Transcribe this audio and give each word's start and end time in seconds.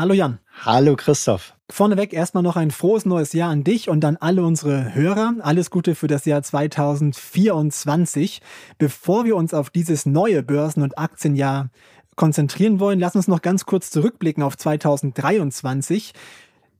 Hallo 0.00 0.14
Jan. 0.14 0.38
Hallo 0.64 0.96
Christoph. 0.96 1.52
Vorneweg 1.68 2.14
erstmal 2.14 2.42
noch 2.42 2.56
ein 2.56 2.70
frohes 2.70 3.04
neues 3.04 3.34
Jahr 3.34 3.50
an 3.50 3.64
dich 3.64 3.90
und 3.90 4.02
an 4.02 4.16
alle 4.16 4.42
unsere 4.42 4.94
Hörer. 4.94 5.34
Alles 5.40 5.70
Gute 5.70 5.94
für 5.94 6.06
das 6.06 6.24
Jahr 6.24 6.42
2024. 6.42 8.40
Bevor 8.78 9.26
wir 9.26 9.36
uns 9.36 9.52
auf 9.52 9.68
dieses 9.68 10.06
neue 10.06 10.42
Börsen- 10.42 10.82
und 10.82 10.96
Aktienjahr 10.96 11.68
konzentrieren 12.16 12.80
wollen, 12.80 12.98
lass 12.98 13.14
uns 13.14 13.28
noch 13.28 13.42
ganz 13.42 13.66
kurz 13.66 13.90
zurückblicken 13.90 14.42
auf 14.42 14.56
2023. 14.56 16.14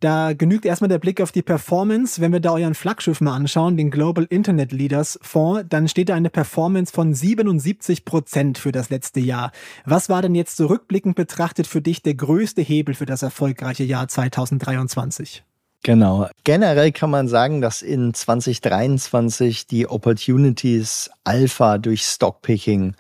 Da 0.01 0.33
genügt 0.33 0.65
erstmal 0.65 0.89
der 0.89 0.99
Blick 0.99 1.21
auf 1.21 1.31
die 1.31 1.43
Performance. 1.43 2.23
Wenn 2.23 2.33
wir 2.33 2.41
da 2.41 2.53
euren 2.53 2.75
Flaggschiff 2.75 3.21
mal 3.21 3.35
anschauen, 3.35 3.77
den 3.77 3.91
Global 3.91 4.27
Internet 4.31 4.73
Leaders 4.73 5.19
Fonds, 5.21 5.67
dann 5.69 5.89
steht 5.89 6.09
da 6.09 6.15
eine 6.15 6.31
Performance 6.31 6.91
von 6.91 7.13
77 7.13 8.07
Prozent 8.07 8.57
für 8.57 8.73
das 8.73 8.89
letzte 8.89 9.21
Jahr. 9.21 9.53
Was 9.85 10.09
war 10.09 10.23
denn 10.23 10.35
jetzt 10.35 10.57
zurückblickend 10.57 11.17
betrachtet 11.17 11.67
für 11.67 11.83
dich 11.83 12.03
der 12.03 12.15
größte 12.15 12.63
Hebel 12.63 12.95
für 12.95 13.05
das 13.05 13.23
erfolgreiche 13.23 13.85
Jahr 13.85 14.09
2023? 14.09 15.45
Genau. 15.83 16.29
Generell 16.45 16.93
kann 16.93 17.09
man 17.09 17.27
sagen, 17.27 17.63
dass 17.63 17.81
in 17.81 18.13
2023 18.13 19.67
die 19.67 19.89
Opportunities 19.89 21.11
Alpha 21.25 21.79
durch 21.79 22.03
Stockpicking 22.03 22.95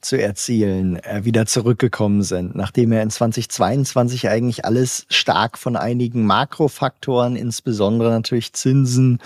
zu 0.00 0.20
erzielen, 0.20 0.96
äh, 0.96 1.24
wieder 1.24 1.44
zurückgekommen 1.44 2.22
sind, 2.22 2.54
nachdem 2.54 2.92
er 2.92 3.02
in 3.02 3.10
2022 3.10 4.28
eigentlich 4.30 4.64
alles 4.64 5.04
stark 5.10 5.58
von 5.58 5.76
einigen 5.76 6.24
Makrofaktoren, 6.24 7.36
insbesondere 7.36 8.10
natürlich 8.10 8.54
Zinsen 8.54 9.18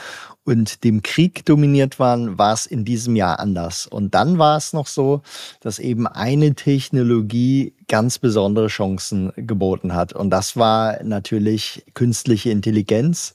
und 0.46 0.84
dem 0.84 1.02
Krieg 1.02 1.44
dominiert 1.44 1.98
waren, 1.98 2.38
war 2.38 2.54
es 2.54 2.66
in 2.66 2.84
diesem 2.84 3.16
Jahr 3.16 3.40
anders. 3.40 3.86
Und 3.86 4.14
dann 4.14 4.38
war 4.38 4.56
es 4.56 4.72
noch 4.72 4.86
so, 4.86 5.22
dass 5.60 5.80
eben 5.80 6.06
eine 6.06 6.54
Technologie 6.54 7.74
ganz 7.88 8.18
besondere 8.18 8.68
Chancen 8.68 9.32
geboten 9.36 9.94
hat. 9.94 10.12
Und 10.12 10.30
das 10.30 10.56
war 10.56 11.02
natürlich 11.02 11.84
künstliche 11.94 12.50
Intelligenz. 12.50 13.34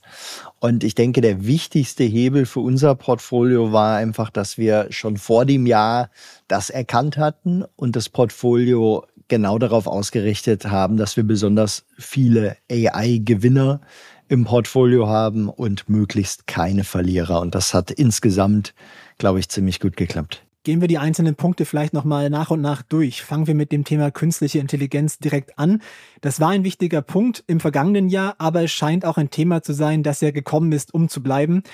Und 0.58 0.84
ich 0.84 0.94
denke, 0.94 1.20
der 1.20 1.46
wichtigste 1.46 2.04
Hebel 2.04 2.46
für 2.46 2.60
unser 2.60 2.94
Portfolio 2.94 3.72
war 3.72 3.96
einfach, 3.96 4.30
dass 4.30 4.56
wir 4.56 4.86
schon 4.90 5.16
vor 5.16 5.44
dem 5.44 5.66
Jahr 5.66 6.10
das 6.48 6.70
erkannt 6.70 7.16
hatten 7.16 7.64
und 7.76 7.96
das 7.96 8.08
Portfolio 8.08 9.06
genau 9.28 9.58
darauf 9.58 9.86
ausgerichtet 9.86 10.66
haben, 10.66 10.96
dass 10.96 11.16
wir 11.16 11.24
besonders 11.24 11.84
viele 11.98 12.56
AI-Gewinner 12.70 13.80
im 14.28 14.44
Portfolio 14.44 15.08
haben 15.08 15.48
und 15.48 15.88
möglichst 15.88 16.46
keine 16.46 16.84
Verlierer. 16.84 17.40
Und 17.40 17.54
das 17.54 17.74
hat 17.74 17.90
insgesamt, 17.90 18.74
glaube 19.18 19.40
ich, 19.40 19.48
ziemlich 19.48 19.80
gut 19.80 19.96
geklappt. 19.96 20.42
Gehen 20.64 20.80
wir 20.80 20.86
die 20.86 20.98
einzelnen 20.98 21.34
Punkte 21.34 21.64
vielleicht 21.64 21.92
nochmal 21.92 22.30
nach 22.30 22.50
und 22.50 22.60
nach 22.60 22.82
durch. 22.82 23.22
Fangen 23.22 23.48
wir 23.48 23.54
mit 23.54 23.72
dem 23.72 23.82
Thema 23.82 24.12
künstliche 24.12 24.60
Intelligenz 24.60 25.18
direkt 25.18 25.58
an. 25.58 25.82
Das 26.20 26.38
war 26.38 26.50
ein 26.50 26.62
wichtiger 26.62 27.02
Punkt 27.02 27.42
im 27.48 27.58
vergangenen 27.58 28.08
Jahr, 28.08 28.36
aber 28.38 28.62
es 28.62 28.70
scheint 28.70 29.04
auch 29.04 29.18
ein 29.18 29.28
Thema 29.28 29.62
zu 29.62 29.72
sein, 29.72 30.04
das 30.04 30.20
ja 30.20 30.30
gekommen 30.30 30.70
ist, 30.70 30.94
um 30.94 31.08
zu 31.08 31.20
bleiben. 31.20 31.64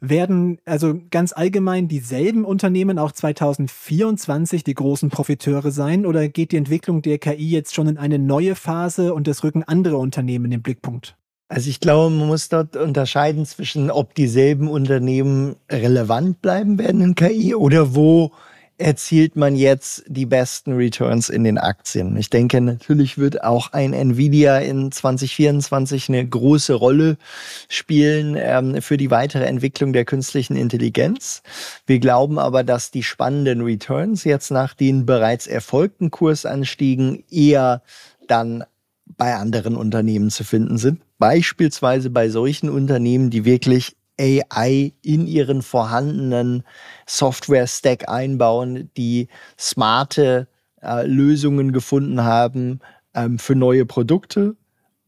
Werden 0.00 0.58
also 0.64 1.00
ganz 1.10 1.32
allgemein 1.32 1.88
dieselben 1.88 2.44
Unternehmen 2.44 2.98
auch 2.98 3.12
2024 3.12 4.64
die 4.64 4.74
großen 4.74 5.10
Profiteure 5.10 5.70
sein 5.70 6.06
oder 6.06 6.28
geht 6.28 6.52
die 6.52 6.56
Entwicklung 6.56 7.02
der 7.02 7.18
KI 7.18 7.50
jetzt 7.50 7.74
schon 7.74 7.88
in 7.88 7.98
eine 7.98 8.18
neue 8.18 8.54
Phase 8.54 9.14
und 9.14 9.28
es 9.28 9.44
rücken 9.44 9.62
andere 9.62 9.96
Unternehmen 9.96 10.46
in 10.46 10.50
den 10.52 10.62
Blickpunkt? 10.62 11.16
Also 11.48 11.70
ich 11.70 11.78
glaube, 11.78 12.14
man 12.14 12.26
muss 12.26 12.48
dort 12.48 12.76
unterscheiden 12.76 13.46
zwischen, 13.46 13.90
ob 13.90 14.14
dieselben 14.14 14.68
Unternehmen 14.68 15.54
relevant 15.70 16.42
bleiben 16.42 16.78
werden 16.78 17.00
in 17.00 17.14
KI 17.14 17.54
oder 17.54 17.94
wo 17.94 18.32
erzielt 18.78 19.36
man 19.36 19.56
jetzt 19.56 20.04
die 20.06 20.26
besten 20.26 20.74
Returns 20.74 21.28
in 21.28 21.44
den 21.44 21.58
Aktien. 21.58 22.16
Ich 22.16 22.30
denke, 22.30 22.60
natürlich 22.60 23.16
wird 23.16 23.42
auch 23.42 23.72
ein 23.72 23.92
Nvidia 23.92 24.58
in 24.58 24.92
2024 24.92 26.08
eine 26.08 26.26
große 26.26 26.74
Rolle 26.74 27.16
spielen 27.68 28.36
ähm, 28.38 28.82
für 28.82 28.96
die 28.96 29.10
weitere 29.10 29.44
Entwicklung 29.44 29.92
der 29.92 30.04
künstlichen 30.04 30.56
Intelligenz. 30.56 31.42
Wir 31.86 31.98
glauben 31.98 32.38
aber, 32.38 32.64
dass 32.64 32.90
die 32.90 33.02
spannenden 33.02 33.62
Returns 33.62 34.24
jetzt 34.24 34.50
nach 34.50 34.74
den 34.74 35.06
bereits 35.06 35.46
erfolgten 35.46 36.10
Kursanstiegen 36.10 37.24
eher 37.30 37.82
dann 38.28 38.64
bei 39.16 39.34
anderen 39.34 39.76
Unternehmen 39.76 40.30
zu 40.30 40.44
finden 40.44 40.78
sind. 40.78 41.00
Beispielsweise 41.18 42.10
bei 42.10 42.28
solchen 42.28 42.68
Unternehmen, 42.68 43.30
die 43.30 43.44
wirklich 43.44 43.96
AI 44.20 44.92
in 45.02 45.26
ihren 45.26 45.62
vorhandenen 45.62 46.64
Software-Stack 47.06 48.08
einbauen, 48.08 48.90
die 48.96 49.28
smarte 49.58 50.48
äh, 50.82 51.06
Lösungen 51.06 51.72
gefunden 51.72 52.24
haben 52.24 52.80
ähm, 53.14 53.38
für 53.38 53.54
neue 53.54 53.86
Produkte 53.86 54.56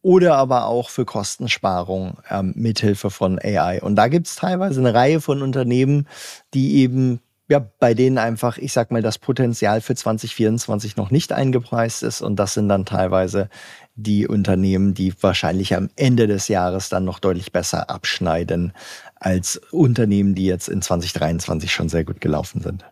oder 0.02 0.36
aber 0.36 0.66
auch 0.66 0.90
für 0.90 1.04
Kostensparung 1.04 2.18
ähm, 2.30 2.52
mithilfe 2.56 3.10
von 3.10 3.38
AI. 3.38 3.82
Und 3.82 3.96
da 3.96 4.08
gibt 4.08 4.26
es 4.26 4.36
teilweise 4.36 4.80
eine 4.80 4.94
Reihe 4.94 5.20
von 5.20 5.42
Unternehmen, 5.42 6.06
die 6.54 6.76
eben 6.76 7.20
ja, 7.48 7.66
bei 7.78 7.94
denen 7.94 8.18
einfach, 8.18 8.58
ich 8.58 8.74
sag 8.74 8.90
mal, 8.90 9.00
das 9.00 9.18
Potenzial 9.18 9.80
für 9.80 9.94
2024 9.94 10.96
noch 10.96 11.10
nicht 11.10 11.32
eingepreist 11.32 12.02
ist. 12.02 12.20
Und 12.20 12.36
das 12.36 12.54
sind 12.54 12.68
dann 12.68 12.84
teilweise 12.84 13.48
die 13.98 14.28
Unternehmen, 14.28 14.94
die 14.94 15.12
wahrscheinlich 15.20 15.74
am 15.74 15.90
Ende 15.96 16.28
des 16.28 16.46
Jahres 16.46 16.88
dann 16.88 17.04
noch 17.04 17.18
deutlich 17.18 17.50
besser 17.50 17.90
abschneiden 17.90 18.72
als 19.16 19.60
Unternehmen, 19.72 20.36
die 20.36 20.46
jetzt 20.46 20.68
in 20.68 20.80
2023 20.80 21.72
schon 21.72 21.88
sehr 21.88 22.04
gut 22.04 22.20
gelaufen 22.20 22.60
sind. 22.62 22.84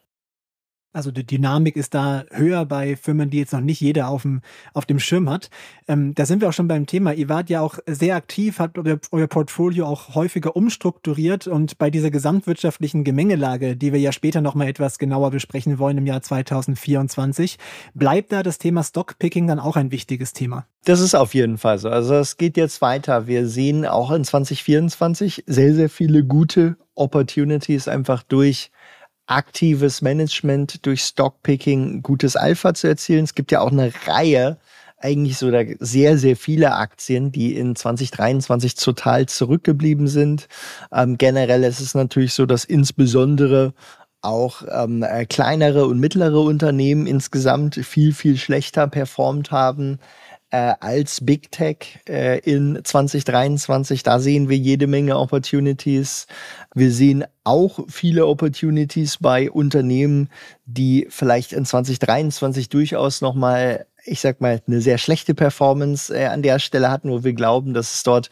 Also 0.97 1.11
die 1.11 1.27
Dynamik 1.27 1.77
ist 1.77 1.93
da 1.93 2.25
höher 2.31 2.65
bei 2.65 2.97
Firmen, 2.97 3.29
die 3.29 3.37
jetzt 3.37 3.53
noch 3.53 3.61
nicht 3.61 3.83
jeder 3.83 4.09
auf 4.09 4.23
dem, 4.23 4.41
auf 4.73 4.87
dem 4.87 4.99
Schirm 4.99 5.29
hat. 5.29 5.51
Ähm, 5.89 6.15
da 6.15 6.25
sind 6.25 6.41
wir 6.41 6.49
auch 6.49 6.55
schon 6.55 6.69
beim 6.69 6.87
Thema. 6.87 7.13
Ihr 7.13 7.29
wart 7.29 7.51
ja 7.51 7.61
auch 7.61 7.79
sehr 7.87 8.17
aktiv, 8.17 8.61
habt 8.61 8.79
euer, 8.79 8.99
euer 9.11 9.27
Portfolio 9.27 9.85
auch 9.85 10.15
häufiger 10.15 10.57
umstrukturiert 10.57 11.49
und 11.49 11.77
bei 11.77 11.91
dieser 11.91 12.11
gesamtwirtschaftlichen 12.11 13.05
Gemengelage, 13.05 13.77
die 13.77 13.93
wir 13.93 14.01
ja 14.01 14.11
später 14.11 14.41
nochmal 14.41 14.69
etwas 14.69 14.99
genauer 14.99 15.33
besprechen 15.33 15.79
wollen 15.79 15.99
im 15.99 16.07
Jahr 16.07 16.23
2024, 16.23 17.59
bleibt 17.93 18.33
da 18.33 18.43
das 18.43 18.57
Thema 18.57 18.83
Stockpicking 18.83 19.47
dann 19.49 19.59
auch 19.61 19.77
ein 19.77 19.91
wichtiges 19.91 20.33
Thema? 20.33 20.65
Das 20.87 21.01
ist 21.01 21.15
auf 21.15 21.35
jeden 21.35 21.59
Fall 21.59 21.79
so. 21.79 21.91
Also 21.91 22.15
es 22.15 22.39
geht 22.39 22.57
jetzt 22.57 22.81
weiter. 22.81 23.27
Wir 23.27 23.47
sehen 23.49 23.85
auch 23.85 24.13
in 24.13 24.25
2024 24.25 25.45
sehr, 25.47 25.75
sehr 25.75 25.91
viele 25.91 26.25
gute 26.25 26.79
Opportunities 26.95 27.87
einfach 27.87 28.23
durch 28.23 28.71
aktives 29.27 30.03
Management 30.03 30.87
durch 30.87 31.03
Stockpicking 31.03 32.03
gutes 32.03 32.37
Alpha 32.37 32.75
zu 32.75 32.87
erzielen. 32.89 33.25
Es 33.25 33.35
gibt 33.35 33.53
ja 33.53 33.61
auch 33.61 33.73
eine 33.73 33.93
Reihe, 34.07 34.59
eigentlich 34.99 35.37
so 35.37 35.53
sehr, 35.79 36.19
sehr 36.19 36.37
viele 36.37 36.75
Aktien, 36.75 37.31
die 37.31 37.57
in 37.57 37.77
2023 37.77 38.77
total 38.77 39.27
zurückgeblieben 39.27 40.09
sind. 40.09 40.49
Ähm, 40.93 41.19
generell 41.19 41.65
ist 41.65 41.81
es 41.81 41.95
natürlich 41.95 42.33
so, 42.33 42.47
dass 42.47 42.65
insbesondere 42.65 43.75
auch 44.23 44.63
ähm, 44.71 45.03
äh, 45.03 45.27
kleinere 45.27 45.87
und 45.87 46.01
mittlere 46.01 46.41
Unternehmen 46.41 47.07
insgesamt 47.07 47.77
viel, 47.77 48.13
viel 48.13 48.39
schlechter 48.39 48.89
performt 48.89 49.51
haben 49.51 49.99
äh, 50.51 50.75
als 50.81 51.25
Big 51.25 51.51
Tech 51.51 52.01
äh, 52.09 52.39
in 52.41 52.81
2023. 52.83 54.03
Da 54.03 54.19
sehen 54.19 54.49
wir 54.49 54.57
jede 54.57 54.87
Menge 54.87 55.19
Opportunities. 55.19 56.27
Wir 56.75 56.93
sehen 56.93 57.25
auch 57.45 57.81
viele 57.89 58.27
Opportunities 58.27 59.19
bei 59.19 59.51
Unternehmen, 59.51 60.31
die 60.65 61.07
vielleicht 61.11 61.53
in 61.53 61.65
2023 61.65 62.69
durchaus 62.69 63.21
nochmal, 63.21 63.87
ich 64.05 64.21
sag 64.21 64.41
mal, 64.41 64.61
eine 64.67 64.81
sehr 64.81 64.99
schlechte 64.99 65.35
Performance 65.35 66.15
äh, 66.15 66.27
an 66.27 66.43
der 66.43 66.59
Stelle 66.59 66.91
hatten, 66.91 67.11
wo 67.11 67.25
wir 67.25 67.33
glauben, 67.33 67.75
dass 67.75 67.95
es 67.95 68.03
dort 68.03 68.31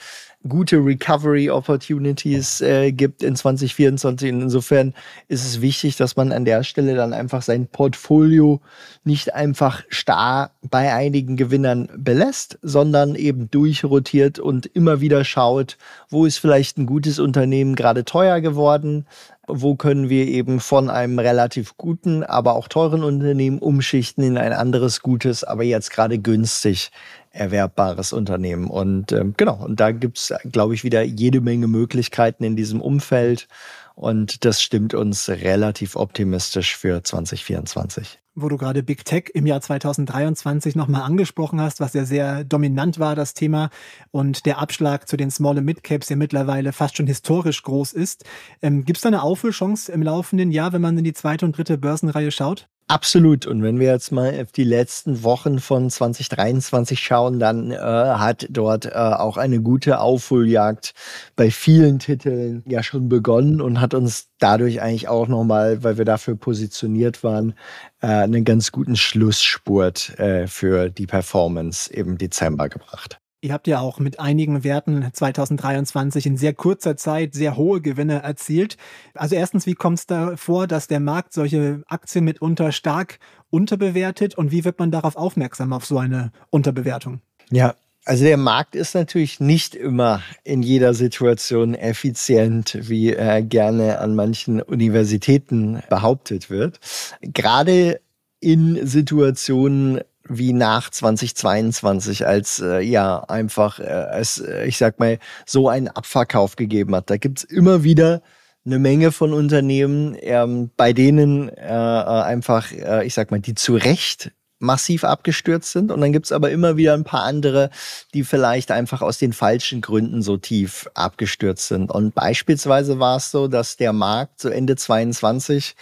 gute 0.48 0.76
Recovery 0.76 1.50
Opportunities 1.50 2.60
äh, 2.60 2.92
gibt 2.92 3.22
in 3.22 3.34
2024. 3.34 4.28
insofern 4.28 4.94
ist 5.28 5.44
es 5.44 5.60
wichtig, 5.60 5.96
dass 5.96 6.16
man 6.16 6.32
an 6.32 6.44
der 6.44 6.64
Stelle 6.64 6.94
dann 6.94 7.12
einfach 7.12 7.42
sein 7.42 7.66
Portfolio 7.66 8.60
nicht 9.04 9.34
einfach 9.34 9.82
starr 9.88 10.50
bei 10.62 10.92
einigen 10.92 11.36
Gewinnern 11.36 11.88
belässt, 11.96 12.58
sondern 12.62 13.14
eben 13.14 13.50
durchrotiert 13.50 14.38
und 14.38 14.66
immer 14.66 15.00
wieder 15.00 15.24
schaut, 15.24 15.78
wo 16.10 16.26
ist 16.26 16.38
vielleicht 16.38 16.78
ein 16.78 16.86
gutes 16.86 17.18
Unternehmen 17.18 17.74
gerade 17.74 18.04
teuer 18.04 18.40
geworden, 18.40 19.06
wo 19.46 19.74
können 19.74 20.08
wir 20.08 20.26
eben 20.26 20.60
von 20.60 20.88
einem 20.88 21.18
relativ 21.18 21.76
guten, 21.76 22.22
aber 22.22 22.54
auch 22.54 22.68
teuren 22.68 23.04
Unternehmen 23.04 23.58
umschichten 23.58 24.24
in 24.24 24.38
ein 24.38 24.52
anderes 24.52 25.00
gutes, 25.00 25.44
aber 25.44 25.64
jetzt 25.64 25.90
gerade 25.90 26.18
günstig 26.18 26.90
erwerbbares 27.34 28.12
Unternehmen. 28.12 28.68
Und 28.68 29.12
ähm, 29.12 29.34
genau, 29.36 29.64
und 29.64 29.80
da 29.80 29.92
gibt's, 29.92 30.32
glaube 30.50 30.74
ich, 30.74 30.84
wieder 30.84 31.02
jede 31.02 31.40
Menge 31.40 31.66
Möglichkeiten 31.66 32.44
in 32.44 32.56
diesem 32.56 32.80
Umfeld. 32.80 33.48
Und 33.94 34.44
das 34.44 34.62
stimmt 34.62 34.94
uns 34.94 35.28
relativ 35.28 35.96
optimistisch 35.96 36.76
für 36.76 37.02
2024 37.02 38.20
wo 38.34 38.48
du 38.48 38.56
gerade 38.56 38.82
Big 38.82 39.04
Tech 39.04 39.30
im 39.34 39.46
Jahr 39.46 39.60
2023 39.60 40.74
nochmal 40.74 41.02
angesprochen 41.02 41.60
hast, 41.60 41.80
was 41.80 41.94
ja 41.94 42.04
sehr 42.04 42.44
dominant 42.44 42.98
war, 42.98 43.14
das 43.14 43.34
Thema, 43.34 43.70
und 44.10 44.44
der 44.46 44.58
Abschlag 44.58 45.08
zu 45.08 45.16
den 45.16 45.30
Small- 45.30 45.58
und 45.58 45.64
Mid-Caps 45.64 46.08
ja 46.08 46.16
mittlerweile 46.16 46.72
fast 46.72 46.96
schon 46.96 47.06
historisch 47.06 47.62
groß 47.62 47.92
ist. 47.92 48.24
Ähm, 48.60 48.84
Gibt 48.84 48.98
es 48.98 49.02
da 49.02 49.08
eine 49.08 49.22
Aufholchance 49.22 49.90
im 49.92 50.02
laufenden 50.02 50.50
Jahr, 50.50 50.72
wenn 50.72 50.82
man 50.82 50.98
in 50.98 51.04
die 51.04 51.12
zweite 51.12 51.46
und 51.46 51.56
dritte 51.56 51.78
Börsenreihe 51.78 52.32
schaut? 52.32 52.68
Absolut. 52.86 53.46
Und 53.46 53.62
wenn 53.62 53.80
wir 53.80 53.86
jetzt 53.86 54.12
mal 54.12 54.38
auf 54.42 54.52
die 54.52 54.64
letzten 54.64 55.22
Wochen 55.22 55.58
von 55.58 55.88
2023 55.88 57.00
schauen, 57.00 57.38
dann 57.38 57.70
äh, 57.70 57.76
hat 57.78 58.46
dort 58.50 58.84
äh, 58.84 58.90
auch 58.90 59.38
eine 59.38 59.62
gute 59.62 60.00
Aufholjagd 60.00 60.92
bei 61.34 61.50
vielen 61.50 61.98
Titeln 61.98 62.62
ja 62.66 62.82
schon 62.82 63.08
begonnen 63.08 63.62
und 63.62 63.80
hat 63.80 63.94
uns 63.94 64.28
dadurch 64.38 64.82
eigentlich 64.82 65.08
auch 65.08 65.28
nochmal, 65.28 65.82
weil 65.82 65.96
wir 65.96 66.04
dafür 66.04 66.36
positioniert 66.36 67.24
waren, 67.24 67.54
äh, 68.02 68.08
einen 68.08 68.44
ganz 68.44 68.70
guten 68.70 68.96
Schlussspurt 68.96 70.18
äh, 70.18 70.46
für 70.46 70.90
die 70.90 71.06
Performance 71.06 71.90
im 71.90 72.18
Dezember 72.18 72.68
gebracht. 72.68 73.18
Ihr 73.44 73.52
habt 73.52 73.66
ja 73.66 73.80
auch 73.80 73.98
mit 73.98 74.20
einigen 74.20 74.64
Werten 74.64 75.06
2023 75.12 76.24
in 76.24 76.38
sehr 76.38 76.54
kurzer 76.54 76.96
Zeit 76.96 77.34
sehr 77.34 77.58
hohe 77.58 77.82
Gewinne 77.82 78.22
erzielt. 78.22 78.78
Also 79.12 79.34
erstens, 79.34 79.66
wie 79.66 79.74
kommt 79.74 79.98
es 79.98 80.06
da 80.06 80.34
vor, 80.38 80.66
dass 80.66 80.86
der 80.86 80.98
Markt 80.98 81.34
solche 81.34 81.82
Aktien 81.86 82.24
mitunter 82.24 82.72
stark 82.72 83.18
unterbewertet 83.50 84.34
und 84.34 84.50
wie 84.50 84.64
wird 84.64 84.78
man 84.78 84.90
darauf 84.90 85.16
aufmerksam 85.16 85.74
auf 85.74 85.84
so 85.84 85.98
eine 85.98 86.32
Unterbewertung? 86.48 87.20
Ja, 87.50 87.74
also 88.06 88.24
der 88.24 88.38
Markt 88.38 88.76
ist 88.76 88.94
natürlich 88.94 89.40
nicht 89.40 89.74
immer 89.74 90.22
in 90.42 90.62
jeder 90.62 90.94
Situation 90.94 91.74
effizient, 91.74 92.78
wie 92.80 93.12
äh, 93.12 93.42
gerne 93.42 93.98
an 93.98 94.14
manchen 94.14 94.62
Universitäten 94.62 95.82
behauptet 95.90 96.48
wird. 96.48 96.80
Gerade 97.20 98.00
in 98.40 98.86
Situationen, 98.86 100.00
wie 100.28 100.52
nach 100.52 100.90
2022, 100.90 102.26
als 102.26 102.60
äh, 102.60 102.80
ja 102.80 103.20
einfach 103.24 103.78
äh, 103.78 104.18
es, 104.18 104.38
äh, 104.38 104.66
ich 104.66 104.78
sag 104.78 104.98
mal, 104.98 105.18
so 105.46 105.68
einen 105.68 105.88
Abverkauf 105.88 106.56
gegeben 106.56 106.94
hat. 106.94 107.10
Da 107.10 107.16
gibt's 107.16 107.44
immer 107.44 107.84
wieder 107.84 108.22
eine 108.66 108.78
Menge 108.78 109.12
von 109.12 109.32
Unternehmen, 109.32 110.16
ähm, 110.20 110.70
bei 110.76 110.92
denen 110.92 111.50
äh, 111.50 111.66
äh, 111.66 112.22
einfach, 112.22 112.72
äh, 112.72 113.06
ich 113.06 113.14
sag 113.14 113.30
mal, 113.30 113.40
die 113.40 113.54
zu 113.54 113.74
Recht 113.76 114.32
massiv 114.58 115.04
abgestürzt 115.04 115.72
sind. 115.72 115.92
Und 115.92 116.00
dann 116.00 116.12
gibt's 116.12 116.32
aber 116.32 116.50
immer 116.50 116.76
wieder 116.76 116.94
ein 116.94 117.04
paar 117.04 117.24
andere, 117.24 117.68
die 118.14 118.24
vielleicht 118.24 118.70
einfach 118.70 119.02
aus 119.02 119.18
den 119.18 119.34
falschen 119.34 119.82
Gründen 119.82 120.22
so 120.22 120.38
tief 120.38 120.88
abgestürzt 120.94 121.68
sind. 121.68 121.90
Und 121.90 122.14
beispielsweise 122.14 122.98
war 122.98 123.18
es 123.18 123.30
so, 123.30 123.48
dass 123.48 123.76
der 123.76 123.92
Markt 123.92 124.40
so 124.40 124.48
Ende 124.48 124.76
22 124.76 125.74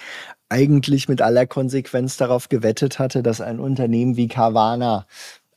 eigentlich 0.52 1.08
mit 1.08 1.22
aller 1.22 1.46
Konsequenz 1.46 2.18
darauf 2.18 2.50
gewettet 2.50 2.98
hatte, 2.98 3.22
dass 3.22 3.40
ein 3.40 3.58
Unternehmen 3.58 4.16
wie 4.16 4.28
Carvana, 4.28 5.06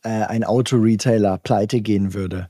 äh, 0.02 0.08
ein 0.08 0.42
Autoretailer, 0.42 1.36
pleite 1.36 1.82
gehen 1.82 2.14
würde. 2.14 2.48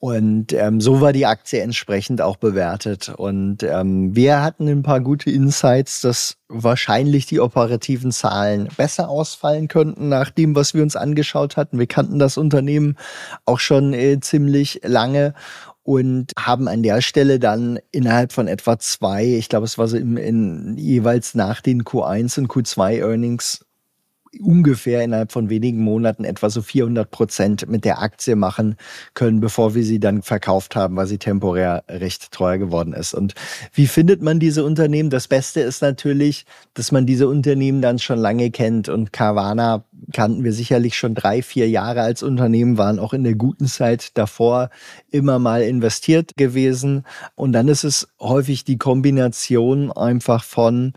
Und 0.00 0.52
ähm, 0.52 0.80
so 0.80 1.00
war 1.00 1.12
die 1.12 1.26
Aktie 1.26 1.60
entsprechend 1.60 2.20
auch 2.20 2.36
bewertet. 2.36 3.08
Und 3.08 3.64
ähm, 3.64 4.14
wir 4.14 4.42
hatten 4.42 4.68
ein 4.68 4.84
paar 4.84 5.00
gute 5.00 5.30
Insights, 5.30 6.02
dass 6.02 6.36
wahrscheinlich 6.48 7.26
die 7.26 7.40
operativen 7.40 8.12
Zahlen 8.12 8.68
besser 8.76 9.08
ausfallen 9.08 9.66
könnten 9.66 10.08
nach 10.08 10.30
dem, 10.30 10.54
was 10.54 10.72
wir 10.72 10.84
uns 10.84 10.94
angeschaut 10.94 11.56
hatten. 11.56 11.80
Wir 11.80 11.88
kannten 11.88 12.20
das 12.20 12.36
Unternehmen 12.36 12.96
auch 13.44 13.58
schon 13.58 13.92
äh, 13.92 14.20
ziemlich 14.20 14.82
lange 14.84 15.34
und 15.88 16.32
haben 16.38 16.68
an 16.68 16.82
der 16.82 17.00
Stelle 17.00 17.38
dann 17.38 17.78
innerhalb 17.92 18.32
von 18.32 18.46
etwa 18.46 18.78
zwei, 18.78 19.24
ich 19.24 19.48
glaube, 19.48 19.64
es 19.64 19.78
war 19.78 19.88
so 19.88 19.96
im, 19.96 20.18
in, 20.18 20.76
jeweils 20.76 21.34
nach 21.34 21.62
den 21.62 21.82
Q1 21.82 22.38
und 22.38 22.48
Q2 22.48 22.98
Earnings 22.98 23.64
ungefähr 24.40 25.02
innerhalb 25.02 25.32
von 25.32 25.50
wenigen 25.50 25.82
Monaten 25.82 26.24
etwa 26.24 26.50
so 26.50 26.62
400 26.62 27.10
Prozent 27.10 27.68
mit 27.68 27.84
der 27.84 28.00
Aktie 28.00 28.36
machen 28.36 28.76
können, 29.14 29.40
bevor 29.40 29.74
wir 29.74 29.84
sie 29.84 30.00
dann 30.00 30.22
verkauft 30.22 30.76
haben, 30.76 30.96
weil 30.96 31.06
sie 31.06 31.18
temporär 31.18 31.84
recht 31.88 32.32
teuer 32.32 32.58
geworden 32.58 32.92
ist. 32.92 33.14
Und 33.14 33.34
wie 33.72 33.86
findet 33.86 34.22
man 34.22 34.38
diese 34.38 34.64
Unternehmen? 34.64 35.10
Das 35.10 35.28
Beste 35.28 35.60
ist 35.60 35.82
natürlich, 35.82 36.46
dass 36.74 36.92
man 36.92 37.06
diese 37.06 37.28
Unternehmen 37.28 37.82
dann 37.82 37.98
schon 37.98 38.18
lange 38.18 38.50
kennt. 38.50 38.88
Und 38.88 39.12
Carvana 39.12 39.84
kannten 40.12 40.44
wir 40.44 40.52
sicherlich 40.52 40.96
schon 40.96 41.14
drei, 41.14 41.42
vier 41.42 41.68
Jahre 41.68 42.02
als 42.02 42.22
Unternehmen, 42.22 42.78
waren 42.78 42.98
auch 42.98 43.12
in 43.12 43.24
der 43.24 43.34
guten 43.34 43.66
Zeit 43.66 44.16
davor 44.16 44.70
immer 45.10 45.38
mal 45.38 45.62
investiert 45.62 46.36
gewesen. 46.36 47.04
Und 47.34 47.52
dann 47.52 47.68
ist 47.68 47.84
es 47.84 48.08
häufig 48.20 48.64
die 48.64 48.78
Kombination 48.78 49.92
einfach 49.92 50.44
von 50.44 50.92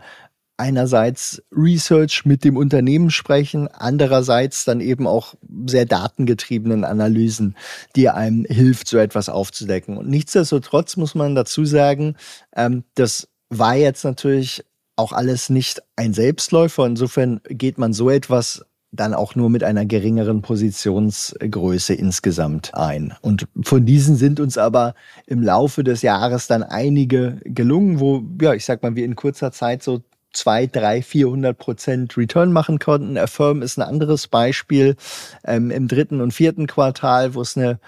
einerseits 0.62 1.42
Research 1.50 2.24
mit 2.24 2.44
dem 2.44 2.56
Unternehmen 2.56 3.10
sprechen, 3.10 3.66
andererseits 3.66 4.64
dann 4.64 4.80
eben 4.80 5.08
auch 5.08 5.34
sehr 5.66 5.86
datengetriebenen 5.86 6.84
Analysen, 6.84 7.56
die 7.96 8.08
einem 8.08 8.44
hilft, 8.44 8.86
so 8.86 8.98
etwas 8.98 9.28
aufzudecken. 9.28 9.96
Und 9.96 10.08
nichtsdestotrotz 10.08 10.96
muss 10.96 11.16
man 11.16 11.34
dazu 11.34 11.64
sagen, 11.64 12.14
ähm, 12.54 12.84
das 12.94 13.28
war 13.50 13.74
jetzt 13.74 14.04
natürlich 14.04 14.64
auch 14.94 15.12
alles 15.12 15.50
nicht 15.50 15.82
ein 15.96 16.14
Selbstläufer. 16.14 16.86
Insofern 16.86 17.40
geht 17.48 17.76
man 17.76 17.92
so 17.92 18.08
etwas 18.08 18.64
dann 18.92 19.14
auch 19.14 19.34
nur 19.34 19.50
mit 19.50 19.64
einer 19.64 19.84
geringeren 19.84 20.42
Positionsgröße 20.42 21.94
insgesamt 21.94 22.74
ein. 22.74 23.14
Und 23.20 23.48
von 23.62 23.84
diesen 23.84 24.14
sind 24.16 24.38
uns 24.38 24.58
aber 24.58 24.94
im 25.26 25.42
Laufe 25.42 25.82
des 25.82 26.02
Jahres 26.02 26.46
dann 26.46 26.62
einige 26.62 27.40
gelungen, 27.44 27.98
wo, 27.98 28.22
ja, 28.40 28.52
ich 28.52 28.64
sag 28.64 28.82
mal, 28.82 28.94
wir 28.94 29.06
in 29.06 29.16
kurzer 29.16 29.50
Zeit 29.50 29.82
so 29.82 30.02
zwei, 30.32 30.66
drei, 30.66 31.02
400 31.02 31.56
Prozent 31.56 32.16
Return 32.16 32.52
machen 32.52 32.78
konnten. 32.78 33.18
Affirm 33.18 33.62
ist 33.62 33.78
ein 33.78 33.82
anderes 33.82 34.28
Beispiel 34.28 34.96
ähm, 35.44 35.70
im 35.70 35.88
dritten 35.88 36.20
und 36.20 36.32
vierten 36.32 36.66
Quartal, 36.66 37.34
wo 37.34 37.42
es 37.42 37.56
eine, 37.56 37.78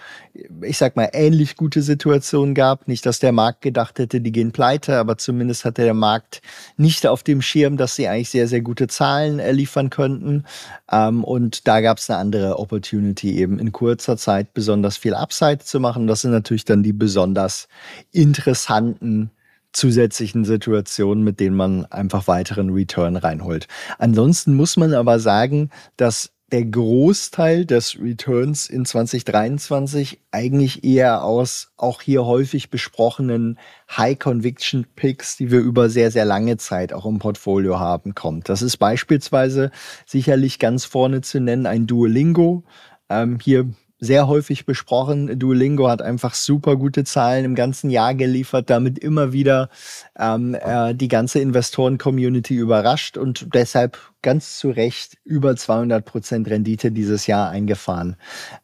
ich 0.62 0.78
sag 0.78 0.96
mal, 0.96 1.10
ähnlich 1.12 1.56
gute 1.56 1.82
Situation 1.82 2.54
gab. 2.54 2.86
Nicht, 2.88 3.06
dass 3.06 3.18
der 3.18 3.32
Markt 3.32 3.62
gedacht 3.62 3.98
hätte, 3.98 4.20
die 4.20 4.32
gehen 4.32 4.52
pleite, 4.52 4.98
aber 4.98 5.18
zumindest 5.18 5.64
hatte 5.64 5.82
der 5.82 5.94
Markt 5.94 6.42
nicht 6.76 7.06
auf 7.06 7.22
dem 7.22 7.42
Schirm, 7.42 7.76
dass 7.76 7.96
sie 7.96 8.08
eigentlich 8.08 8.30
sehr, 8.30 8.48
sehr 8.48 8.60
gute 8.60 8.88
Zahlen 8.88 9.38
äh, 9.38 9.52
liefern 9.52 9.90
könnten. 9.90 10.44
Ähm, 10.90 11.24
und 11.24 11.66
da 11.66 11.80
gab 11.80 11.98
es 11.98 12.10
eine 12.10 12.18
andere 12.18 12.58
Opportunity, 12.58 13.38
eben 13.38 13.58
in 13.58 13.72
kurzer 13.72 14.16
Zeit 14.16 14.54
besonders 14.54 14.96
viel 14.96 15.14
Upside 15.14 15.58
zu 15.58 15.80
machen. 15.80 16.06
Das 16.06 16.20
sind 16.20 16.32
natürlich 16.32 16.64
dann 16.64 16.82
die 16.82 16.92
besonders 16.92 17.68
interessanten 18.12 19.30
zusätzlichen 19.74 20.44
Situationen, 20.44 21.22
mit 21.22 21.40
denen 21.40 21.56
man 21.56 21.84
einfach 21.86 22.26
weiteren 22.26 22.70
Return 22.70 23.16
reinholt. 23.16 23.68
Ansonsten 23.98 24.54
muss 24.54 24.76
man 24.76 24.94
aber 24.94 25.18
sagen, 25.18 25.70
dass 25.96 26.30
der 26.52 26.64
Großteil 26.66 27.66
des 27.66 27.98
Returns 28.00 28.68
in 28.68 28.84
2023 28.84 30.20
eigentlich 30.30 30.84
eher 30.84 31.24
aus 31.24 31.72
auch 31.76 32.00
hier 32.00 32.26
häufig 32.26 32.70
besprochenen 32.70 33.58
High 33.90 34.18
Conviction 34.18 34.86
Picks, 34.94 35.36
die 35.36 35.50
wir 35.50 35.58
über 35.58 35.88
sehr, 35.88 36.12
sehr 36.12 36.24
lange 36.24 36.56
Zeit 36.56 36.92
auch 36.92 37.06
im 37.06 37.18
Portfolio 37.18 37.80
haben, 37.80 38.14
kommt. 38.14 38.48
Das 38.48 38.62
ist 38.62 38.76
beispielsweise 38.76 39.72
sicherlich 40.06 40.60
ganz 40.60 40.84
vorne 40.84 41.22
zu 41.22 41.40
nennen 41.40 41.66
ein 41.66 41.88
Duolingo. 41.88 42.62
Ähm, 43.08 43.38
hier 43.42 43.70
sehr 44.04 44.28
häufig 44.28 44.66
besprochen. 44.66 45.38
Duolingo 45.38 45.88
hat 45.88 46.02
einfach 46.02 46.34
super 46.34 46.76
gute 46.76 47.04
Zahlen 47.04 47.44
im 47.44 47.54
ganzen 47.54 47.90
Jahr 47.90 48.14
geliefert, 48.14 48.70
damit 48.70 48.98
immer 48.98 49.32
wieder 49.32 49.70
ähm, 50.18 50.54
äh, 50.54 50.94
die 50.94 51.08
ganze 51.08 51.40
Investoren-Community 51.40 52.54
überrascht 52.54 53.16
und 53.16 53.54
deshalb 53.54 53.98
ganz 54.22 54.58
zu 54.58 54.70
Recht 54.70 55.18
über 55.24 55.54
200 55.54 56.04
Prozent 56.04 56.48
Rendite 56.48 56.90
dieses 56.90 57.26
Jahr 57.26 57.50
eingefahren. 57.50 58.16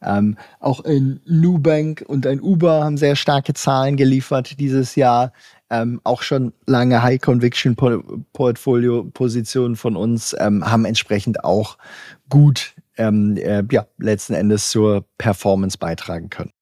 Ähm, 0.02 0.36
auch 0.58 0.84
ein 0.84 1.20
Nubank 1.26 2.04
und 2.06 2.26
ein 2.26 2.40
Uber 2.40 2.84
haben 2.84 2.96
sehr 2.96 3.16
starke 3.16 3.54
Zahlen 3.54 3.96
geliefert 3.96 4.58
dieses 4.58 4.94
Jahr. 4.94 5.32
Ähm, 5.68 6.00
auch 6.02 6.22
schon 6.22 6.52
lange 6.66 7.02
High 7.02 7.20
Conviction 7.20 7.76
Portfolio 8.32 9.04
Positionen 9.04 9.76
von 9.76 9.96
uns 9.96 10.34
ähm, 10.38 10.68
haben 10.68 10.84
entsprechend 10.84 11.44
auch 11.44 11.78
gut 12.28 12.74
ähm, 12.96 13.36
äh, 13.36 13.62
ja, 13.70 13.86
letzten 13.98 14.34
Endes 14.34 14.70
zur 14.70 15.04
Performance 15.18 15.78
beitragen 15.78 16.30
können. 16.30 16.52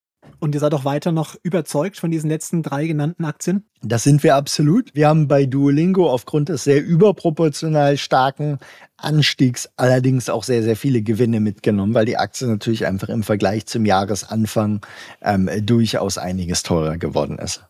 Und 0.40 0.54
ihr 0.54 0.61
seid 0.61 0.73
auch 0.73 0.85
weiter 0.85 1.11
noch 1.11 1.35
überzeugt 1.42 1.97
von 1.99 2.12
diesen 2.12 2.30
letzten 2.30 2.62
drei 2.62 2.87
genannten 2.87 3.25
Aktien? 3.25 3.64
Das 3.82 4.04
sind 4.04 4.23
wir 4.23 4.37
absolut. 4.37 4.94
Wir 4.94 5.08
haben 5.08 5.26
bei 5.26 5.47
Duolingo 5.47 6.08
aufgrund 6.08 6.49
des 6.49 6.64
sehr 6.64 6.85
überproportional 6.85 7.97
starken 7.97 8.58
Anstiegs 8.97 9.68
allerdings 9.76 10.28
auch 10.30 10.44
sehr, 10.44 10.62
sehr 10.62 10.76
viele 10.76 11.02
Gewinne 11.02 11.40
mitgenommen, 11.40 11.94
weil 11.94 12.04
die 12.04 12.16
Aktie 12.16 12.47
natürlich 12.47 12.87
einfach 12.87 13.08
im 13.08 13.25
Vergleich 13.25 13.66
zum 13.66 13.85
Jahresanfang 13.85 14.80
ähm, 15.23 15.50
durchaus 15.62 16.18
einiges 16.18 16.62
teurer 16.62 16.99
geworden 16.99 17.38
ist. 17.38 17.64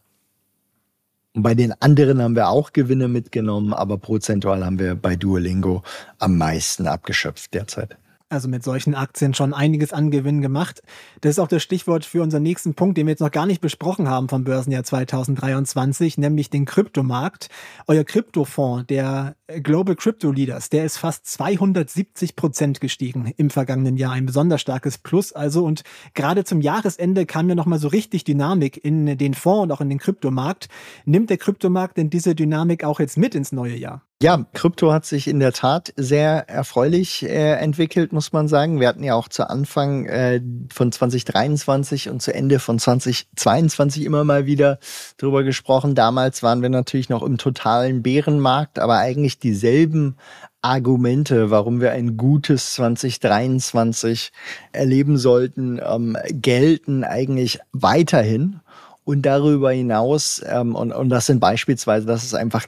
Und 1.35 1.43
bei 1.43 1.55
den 1.55 1.73
anderen 1.81 2.21
haben 2.21 2.37
wir 2.37 2.49
auch 2.49 2.73
Gewinne 2.73 3.09
mitgenommen, 3.09 3.73
aber 3.73 3.97
prozentual 3.97 4.65
haben 4.65 4.79
wir 4.79 4.95
bei 4.95 5.17
Duolingo 5.17 5.83
am 6.19 6.37
meisten 6.37 6.87
abgeschöpft 6.87 7.55
derzeit 7.55 7.97
also 8.29 8.49
mit 8.49 8.63
solchen 8.63 8.95
Aktien 8.95 9.35
schon 9.35 9.55
einiges 9.55 9.93
an 9.93 10.11
Gewinn 10.11 10.41
gemacht. 10.43 10.83
Das 11.21 11.31
ist 11.31 11.39
auch 11.39 11.49
das 11.49 11.63
Stichwort 11.63 12.05
für 12.05 12.23
unseren 12.23 12.43
nächsten 12.43 12.75
Punkt, 12.75 12.99
den 12.99 13.07
wir 13.07 13.13
jetzt 13.13 13.21
noch 13.21 13.31
gar 13.31 13.47
nicht 13.47 13.61
besprochen 13.61 14.09
haben 14.09 14.29
vom 14.29 14.45
Börsenjahr 14.45 14.85
2023, 14.85 16.19
nämlich 16.19 16.51
den 16.51 16.65
Kryptomarkt. 16.65 17.49
Euer 17.87 18.05
Kryptofonds, 18.05 18.87
der 18.87 19.37
Global 19.63 19.97
Crypto 19.97 20.31
Leaders, 20.31 20.69
der 20.69 20.85
ist 20.85 20.99
fast 20.99 21.27
270 21.27 22.37
Prozent 22.37 22.81
gestiegen 22.81 23.33
im 23.37 23.51
vergangenen 23.51 23.97
Jahr. 23.97 24.13
Ein 24.13 24.27
besonders 24.27 24.61
starkes 24.61 24.99
Plus 24.99 25.33
also. 25.33 25.65
Und 25.65 25.83
gerade 26.15 26.45
zum 26.45 26.61
Jahresende 26.61 27.25
kam 27.25 27.49
ja 27.49 27.55
nochmal 27.55 27.79
so 27.79 27.89
richtig 27.89 28.25
Dynamik 28.25 28.83
in 28.85 29.17
den 29.17 29.35
Fonds 29.35 29.65
und 29.65 29.73
auch 29.73 29.81
in 29.81 29.89
den 29.89 29.99
Kryptomarkt. 29.99 30.69
Nimmt 31.05 31.31
der 31.31 31.39
Kryptomarkt 31.39 31.97
denn 31.97 32.11
diese 32.11 32.35
Dynamik 32.35 32.85
auch 32.85 33.01
jetzt 33.01 33.17
mit 33.17 33.35
ins 33.35 33.53
neue 33.53 33.77
Jahr? 33.77 34.08
Ja, 34.21 34.45
Krypto 34.53 34.93
hat 34.93 35.07
sich 35.07 35.29
in 35.29 35.39
der 35.39 35.53
Tat 35.53 35.93
sehr 35.95 36.49
erfreulich 36.49 37.23
äh, 37.23 37.53
entwickelt, 37.53 38.13
muss 38.13 38.33
man 38.33 38.49
sagen. 38.49 38.81
Wir 38.81 38.89
hatten 38.89 39.05
ja 39.05 39.15
auch 39.15 39.29
zu 39.29 39.49
Anfang 39.49 40.07
äh, 40.07 40.41
von 40.73 40.91
2023 40.91 42.09
und 42.11 42.21
zu 42.21 42.35
Ende 42.35 42.59
von 42.59 42.81
2022 42.81 44.05
immer 44.05 44.25
mal 44.25 44.45
wieder 44.45 44.81
drüber 45.19 45.45
gesprochen. 45.45 45.95
Damals 45.95 46.43
waren 46.43 46.63
wir 46.63 46.69
natürlich 46.69 47.09
noch 47.09 47.23
im 47.23 47.39
totalen 47.39 48.03
Bärenmarkt, 48.03 48.81
aber 48.81 48.99
eigentlich 48.99 49.39
dieselben 49.39 50.17
Argumente, 50.63 51.53
warum 51.53 51.81
wir 51.81 51.93
ein 51.93 52.17
gutes 52.17 52.75
2023 52.75 54.33
erleben 54.73 55.17
sollten, 55.17 55.81
ähm, 55.81 56.17
gelten 56.33 57.05
eigentlich 57.05 57.61
weiterhin. 57.71 58.59
Und 59.05 59.23
darüber 59.23 59.71
hinaus, 59.71 60.43
ähm, 60.45 60.75
und, 60.75 60.93
und 60.93 61.09
das 61.09 61.27
sind 61.27 61.39
beispielsweise, 61.39 62.05
dass 62.05 62.25
es 62.25 62.35
einfach 62.35 62.67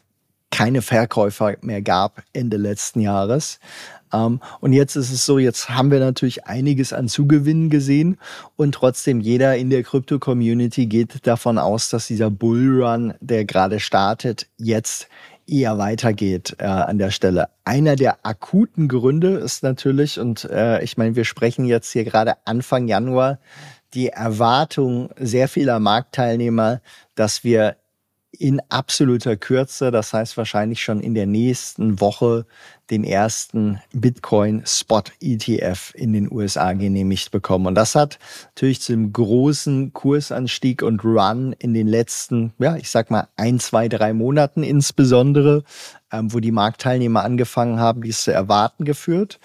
keine 0.60 0.82
Verkäufer 0.82 1.56
mehr 1.62 1.80
gab 1.80 2.22
Ende 2.34 2.58
letzten 2.58 3.00
Jahres. 3.00 3.60
Um, 4.12 4.20
ähm, 4.20 4.40
und 4.60 4.72
jetzt 4.74 4.94
ist 4.94 5.10
es 5.10 5.24
so, 5.24 5.38
jetzt 5.38 5.70
haben 5.70 5.90
wir 5.90 6.00
natürlich 6.00 6.44
einiges 6.44 6.92
an 6.92 7.08
Zugewinnen 7.08 7.70
gesehen 7.70 8.18
und 8.56 8.74
trotzdem 8.74 9.22
jeder 9.22 9.56
in 9.56 9.70
der 9.70 9.84
Krypto-Community 9.84 10.84
geht 10.84 11.26
davon 11.26 11.56
aus, 11.56 11.88
dass 11.88 12.08
dieser 12.08 12.30
Bullrun, 12.30 13.14
der 13.20 13.46
gerade 13.46 13.80
startet, 13.80 14.48
jetzt 14.58 15.08
eher 15.46 15.78
weitergeht 15.78 16.56
äh, 16.58 16.66
an 16.66 16.98
der 16.98 17.10
Stelle. 17.10 17.48
Einer 17.64 17.96
der 17.96 18.18
akuten 18.22 18.86
Gründe 18.86 19.38
ist 19.38 19.62
natürlich, 19.62 20.20
und 20.20 20.44
äh, 20.44 20.82
ich 20.82 20.98
meine, 20.98 21.16
wir 21.16 21.24
sprechen 21.24 21.64
jetzt 21.64 21.90
hier 21.90 22.04
gerade 22.04 22.34
Anfang 22.44 22.86
Januar, 22.86 23.38
die 23.94 24.08
Erwartung 24.08 25.08
sehr 25.16 25.48
vieler 25.48 25.80
Marktteilnehmer, 25.80 26.82
dass 27.14 27.44
wir 27.44 27.76
in 28.40 28.60
absoluter 28.70 29.36
Kürze, 29.36 29.90
das 29.90 30.14
heißt 30.14 30.38
wahrscheinlich 30.38 30.82
schon 30.82 31.00
in 31.00 31.14
der 31.14 31.26
nächsten 31.26 32.00
Woche, 32.00 32.46
den 32.90 33.04
ersten 33.04 33.80
Bitcoin 33.92 34.62
Spot 34.64 35.02
ETF 35.20 35.92
in 35.94 36.14
den 36.14 36.32
USA 36.32 36.72
genehmigt 36.72 37.30
bekommen. 37.32 37.66
Und 37.66 37.74
das 37.74 37.94
hat 37.94 38.18
natürlich 38.46 38.80
zu 38.80 38.94
einem 38.94 39.12
großen 39.12 39.92
Kursanstieg 39.92 40.82
und 40.82 41.04
Run 41.04 41.54
in 41.58 41.74
den 41.74 41.86
letzten, 41.86 42.54
ja, 42.58 42.76
ich 42.76 42.88
sag 42.88 43.10
mal 43.10 43.28
ein, 43.36 43.60
zwei, 43.60 43.88
drei 43.88 44.14
Monaten 44.14 44.62
insbesondere, 44.62 45.62
ähm, 46.10 46.32
wo 46.32 46.40
die 46.40 46.50
Marktteilnehmer 46.50 47.22
angefangen 47.22 47.78
haben, 47.78 48.02
dies 48.02 48.22
zu 48.22 48.32
erwarten, 48.32 48.86
geführt. 48.86 49.38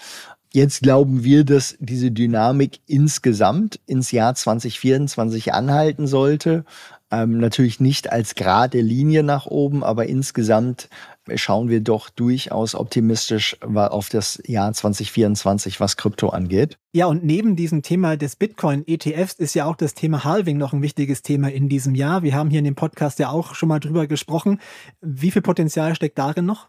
Jetzt 0.56 0.80
glauben 0.80 1.22
wir, 1.22 1.44
dass 1.44 1.76
diese 1.80 2.10
Dynamik 2.10 2.80
insgesamt 2.86 3.78
ins 3.84 4.10
Jahr 4.10 4.34
2024 4.34 5.52
anhalten 5.52 6.06
sollte. 6.06 6.64
Ähm, 7.10 7.36
natürlich 7.36 7.78
nicht 7.78 8.10
als 8.10 8.34
gerade 8.34 8.80
Linie 8.80 9.22
nach 9.22 9.44
oben, 9.44 9.84
aber 9.84 10.06
insgesamt 10.06 10.88
schauen 11.34 11.68
wir 11.68 11.82
doch 11.82 12.08
durchaus 12.08 12.74
optimistisch 12.74 13.58
auf 13.60 14.08
das 14.08 14.40
Jahr 14.46 14.72
2024, 14.72 15.78
was 15.78 15.98
Krypto 15.98 16.30
angeht. 16.30 16.78
Ja, 16.94 17.04
und 17.04 17.22
neben 17.22 17.54
diesem 17.54 17.82
Thema 17.82 18.16
des 18.16 18.36
Bitcoin-ETFs 18.36 19.34
ist 19.34 19.52
ja 19.52 19.66
auch 19.66 19.76
das 19.76 19.92
Thema 19.92 20.24
Halving 20.24 20.56
noch 20.56 20.72
ein 20.72 20.80
wichtiges 20.80 21.20
Thema 21.20 21.52
in 21.52 21.68
diesem 21.68 21.94
Jahr. 21.94 22.22
Wir 22.22 22.34
haben 22.34 22.48
hier 22.48 22.60
in 22.60 22.64
dem 22.64 22.76
Podcast 22.76 23.18
ja 23.18 23.28
auch 23.28 23.54
schon 23.54 23.68
mal 23.68 23.78
drüber 23.78 24.06
gesprochen. 24.06 24.60
Wie 25.02 25.30
viel 25.30 25.42
Potenzial 25.42 25.94
steckt 25.94 26.16
darin 26.16 26.46
noch? 26.46 26.68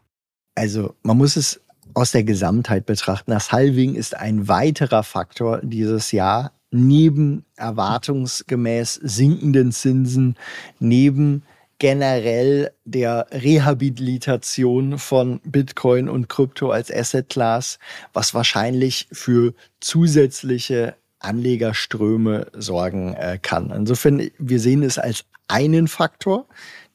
Also 0.56 0.96
man 1.04 1.18
muss 1.18 1.38
es 1.38 1.62
aus 1.94 2.12
der 2.12 2.24
Gesamtheit 2.24 2.86
betrachten. 2.86 3.32
Das 3.32 3.52
Halving 3.52 3.96
ist 3.96 4.16
ein 4.16 4.48
weiterer 4.48 5.04
Faktor 5.04 5.60
dieses 5.64 6.12
Jahr 6.12 6.52
neben 6.72 7.46
erwartungsgemäß 7.56 8.96
sinkenden 8.96 9.72
Zinsen, 9.72 10.36
neben 10.80 11.44
generell 11.80 12.72
der 12.86 13.28
Rehabilitation 13.32 14.98
von 14.98 15.40
Bitcoin 15.44 16.10
und 16.10 16.28
Krypto 16.28 16.72
als 16.72 16.92
Asset 16.92 17.30
Class, 17.30 17.80
was 18.14 18.34
wahrscheinlich 18.34 19.08
für 19.12 19.54
zusätzliche 19.80 20.96
Anlegerströme 21.20 22.48
sorgen 22.54 23.14
äh, 23.14 23.40
kann. 23.42 23.72
Insofern, 23.72 24.30
wir 24.38 24.60
sehen 24.60 24.84
es 24.84 24.98
als 24.98 25.26
einen 25.48 25.88
Faktor 25.88 26.48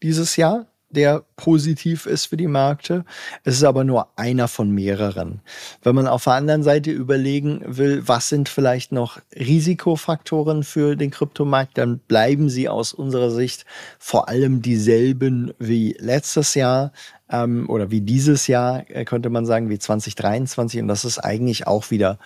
dieses 0.02 0.36
Jahr, 0.36 0.66
der 0.92 1.24
positiv 1.36 2.06
ist 2.06 2.26
für 2.26 2.36
die 2.36 2.46
Märkte. 2.46 3.04
Es 3.44 3.54
ist 3.54 3.64
aber 3.64 3.84
nur 3.84 4.08
einer 4.16 4.48
von 4.48 4.70
mehreren. 4.70 5.40
Wenn 5.82 5.94
man 5.94 6.06
auf 6.06 6.24
der 6.24 6.34
anderen 6.34 6.62
Seite 6.62 6.90
überlegen 6.90 7.62
will, 7.66 8.02
was 8.06 8.28
sind 8.28 8.48
vielleicht 8.48 8.92
noch 8.92 9.18
Risikofaktoren 9.34 10.62
für 10.62 10.96
den 10.96 11.10
Kryptomarkt, 11.10 11.76
dann 11.78 11.98
bleiben 11.98 12.48
sie 12.48 12.68
aus 12.68 12.92
unserer 12.92 13.30
Sicht 13.30 13.64
vor 13.98 14.28
allem 14.28 14.62
dieselben 14.62 15.52
wie 15.58 15.96
letztes 15.98 16.54
Jahr 16.54 16.92
ähm, 17.30 17.68
oder 17.68 17.90
wie 17.90 18.02
dieses 18.02 18.46
Jahr, 18.46 18.84
äh, 18.88 19.04
könnte 19.04 19.30
man 19.30 19.46
sagen, 19.46 19.70
wie 19.70 19.78
2023. 19.78 20.80
Und 20.82 20.88
das 20.88 21.04
ist 21.04 21.18
eigentlich 21.18 21.66
auch 21.66 21.90
wieder 21.90 22.18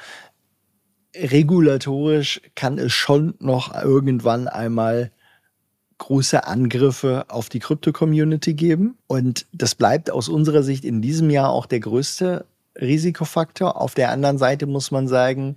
regulatorisch 1.16 2.40
kann 2.54 2.78
es 2.78 2.92
schon 2.92 3.34
noch 3.38 3.74
irgendwann 3.74 4.48
einmal 4.48 5.12
große 5.98 6.46
Angriffe 6.46 7.24
auf 7.28 7.48
die 7.48 7.58
Krypto-Community 7.58 8.54
geben. 8.54 8.96
Und 9.06 9.46
das 9.52 9.74
bleibt 9.74 10.10
aus 10.10 10.28
unserer 10.28 10.62
Sicht 10.62 10.84
in 10.84 11.02
diesem 11.02 11.30
Jahr 11.30 11.50
auch 11.50 11.66
der 11.66 11.80
größte 11.80 12.44
Risikofaktor. 12.78 13.80
Auf 13.80 13.94
der 13.94 14.10
anderen 14.10 14.38
Seite 14.38 14.66
muss 14.66 14.90
man 14.90 15.08
sagen, 15.08 15.56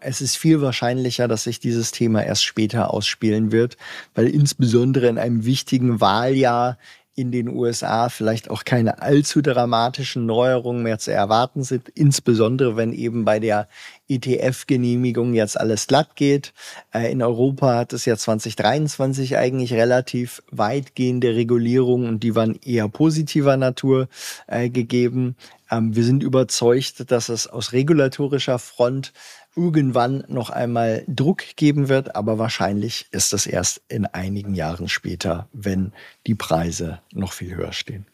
es 0.00 0.20
ist 0.20 0.36
viel 0.36 0.60
wahrscheinlicher, 0.60 1.28
dass 1.28 1.44
sich 1.44 1.60
dieses 1.60 1.90
Thema 1.90 2.22
erst 2.22 2.44
später 2.44 2.92
ausspielen 2.92 3.52
wird, 3.52 3.76
weil 4.14 4.26
insbesondere 4.28 5.06
in 5.06 5.18
einem 5.18 5.44
wichtigen 5.44 6.00
Wahljahr 6.00 6.78
in 7.16 7.32
den 7.32 7.48
USA 7.48 8.10
vielleicht 8.10 8.50
auch 8.50 8.64
keine 8.64 9.00
allzu 9.00 9.40
dramatischen 9.40 10.26
Neuerungen 10.26 10.82
mehr 10.82 10.98
zu 10.98 11.12
erwarten 11.12 11.64
sind, 11.64 11.88
insbesondere 11.88 12.76
wenn 12.76 12.92
eben 12.92 13.24
bei 13.24 13.40
der 13.40 13.68
ETF-Genehmigung 14.08 15.32
jetzt 15.32 15.58
alles 15.58 15.86
glatt 15.86 16.14
geht. 16.14 16.52
Äh, 16.92 17.10
in 17.10 17.22
Europa 17.22 17.74
hat 17.74 17.94
es 17.94 18.04
ja 18.04 18.18
2023 18.18 19.38
eigentlich 19.38 19.72
relativ 19.72 20.42
weitgehende 20.50 21.34
Regulierungen 21.34 22.06
und 22.06 22.22
die 22.22 22.34
waren 22.34 22.58
eher 22.62 22.88
positiver 22.88 23.56
Natur 23.56 24.08
äh, 24.46 24.68
gegeben. 24.68 25.36
Ähm, 25.70 25.96
wir 25.96 26.04
sind 26.04 26.22
überzeugt, 26.22 27.10
dass 27.10 27.30
es 27.30 27.46
aus 27.46 27.72
regulatorischer 27.72 28.58
Front 28.58 29.14
irgendwann 29.56 30.24
noch 30.28 30.50
einmal 30.50 31.04
Druck 31.08 31.42
geben 31.56 31.88
wird, 31.88 32.14
aber 32.14 32.38
wahrscheinlich 32.38 33.06
ist 33.10 33.32
das 33.32 33.46
erst 33.46 33.80
in 33.88 34.06
einigen 34.06 34.54
Jahren 34.54 34.88
später, 34.88 35.48
wenn 35.52 35.92
die 36.26 36.34
Preise 36.34 37.00
noch 37.12 37.32
viel 37.32 37.56
höher 37.56 37.72
stehen. 37.72 38.06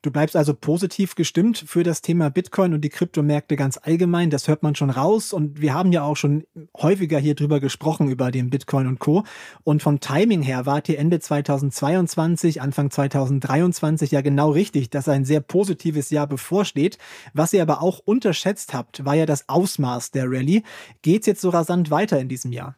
Du 0.00 0.12
bleibst 0.12 0.36
also 0.36 0.54
positiv 0.54 1.16
gestimmt 1.16 1.58
für 1.66 1.82
das 1.82 2.02
Thema 2.02 2.30
Bitcoin 2.30 2.72
und 2.72 2.82
die 2.82 2.88
Kryptomärkte 2.88 3.56
ganz 3.56 3.80
allgemein. 3.82 4.30
Das 4.30 4.46
hört 4.46 4.62
man 4.62 4.76
schon 4.76 4.90
raus. 4.90 5.32
Und 5.32 5.60
wir 5.60 5.74
haben 5.74 5.90
ja 5.90 6.02
auch 6.04 6.16
schon 6.16 6.44
häufiger 6.76 7.18
hier 7.18 7.34
drüber 7.34 7.58
gesprochen, 7.58 8.08
über 8.08 8.30
den 8.30 8.48
Bitcoin 8.48 8.86
und 8.86 9.00
Co. 9.00 9.24
Und 9.64 9.82
vom 9.82 9.98
Timing 9.98 10.42
her 10.42 10.66
wart 10.66 10.88
ihr 10.88 11.00
Ende 11.00 11.18
2022, 11.18 12.62
Anfang 12.62 12.92
2023 12.92 14.12
ja 14.12 14.20
genau 14.20 14.50
richtig, 14.52 14.88
dass 14.90 15.08
ein 15.08 15.24
sehr 15.24 15.40
positives 15.40 16.10
Jahr 16.10 16.28
bevorsteht. 16.28 16.98
Was 17.34 17.52
ihr 17.52 17.62
aber 17.62 17.82
auch 17.82 17.98
unterschätzt 17.98 18.74
habt, 18.74 19.04
war 19.04 19.16
ja 19.16 19.26
das 19.26 19.48
Ausmaß 19.48 20.12
der 20.12 20.26
Rallye. 20.30 20.62
Geht's 21.02 21.26
jetzt 21.26 21.40
so 21.40 21.48
rasant 21.50 21.90
weiter 21.90 22.20
in 22.20 22.28
diesem 22.28 22.52
Jahr? 22.52 22.76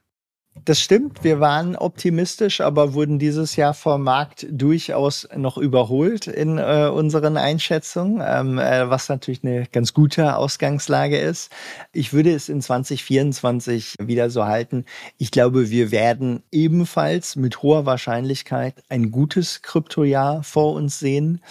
Das 0.64 0.80
stimmt, 0.80 1.22
wir 1.22 1.38
waren 1.38 1.76
optimistisch, 1.76 2.60
aber 2.60 2.92
wurden 2.92 3.20
dieses 3.20 3.54
Jahr 3.54 3.72
vom 3.72 4.02
Markt 4.02 4.46
durchaus 4.50 5.28
noch 5.34 5.56
überholt 5.56 6.26
in 6.26 6.58
äh, 6.58 6.90
unseren 6.92 7.36
Einschätzungen, 7.36 8.20
ähm, 8.24 8.58
äh, 8.58 8.90
was 8.90 9.08
natürlich 9.08 9.44
eine 9.44 9.66
ganz 9.70 9.94
gute 9.94 10.36
Ausgangslage 10.36 11.18
ist. 11.18 11.52
Ich 11.92 12.12
würde 12.12 12.34
es 12.34 12.48
in 12.48 12.60
2024 12.60 13.94
wieder 14.00 14.28
so 14.28 14.44
halten. 14.44 14.84
Ich 15.18 15.30
glaube, 15.30 15.70
wir 15.70 15.92
werden 15.92 16.42
ebenfalls 16.50 17.36
mit 17.36 17.62
hoher 17.62 17.86
Wahrscheinlichkeit 17.86 18.74
ein 18.88 19.12
gutes 19.12 19.62
Kryptojahr 19.62 20.42
vor 20.42 20.74
uns 20.74 20.98
sehen. 20.98 21.42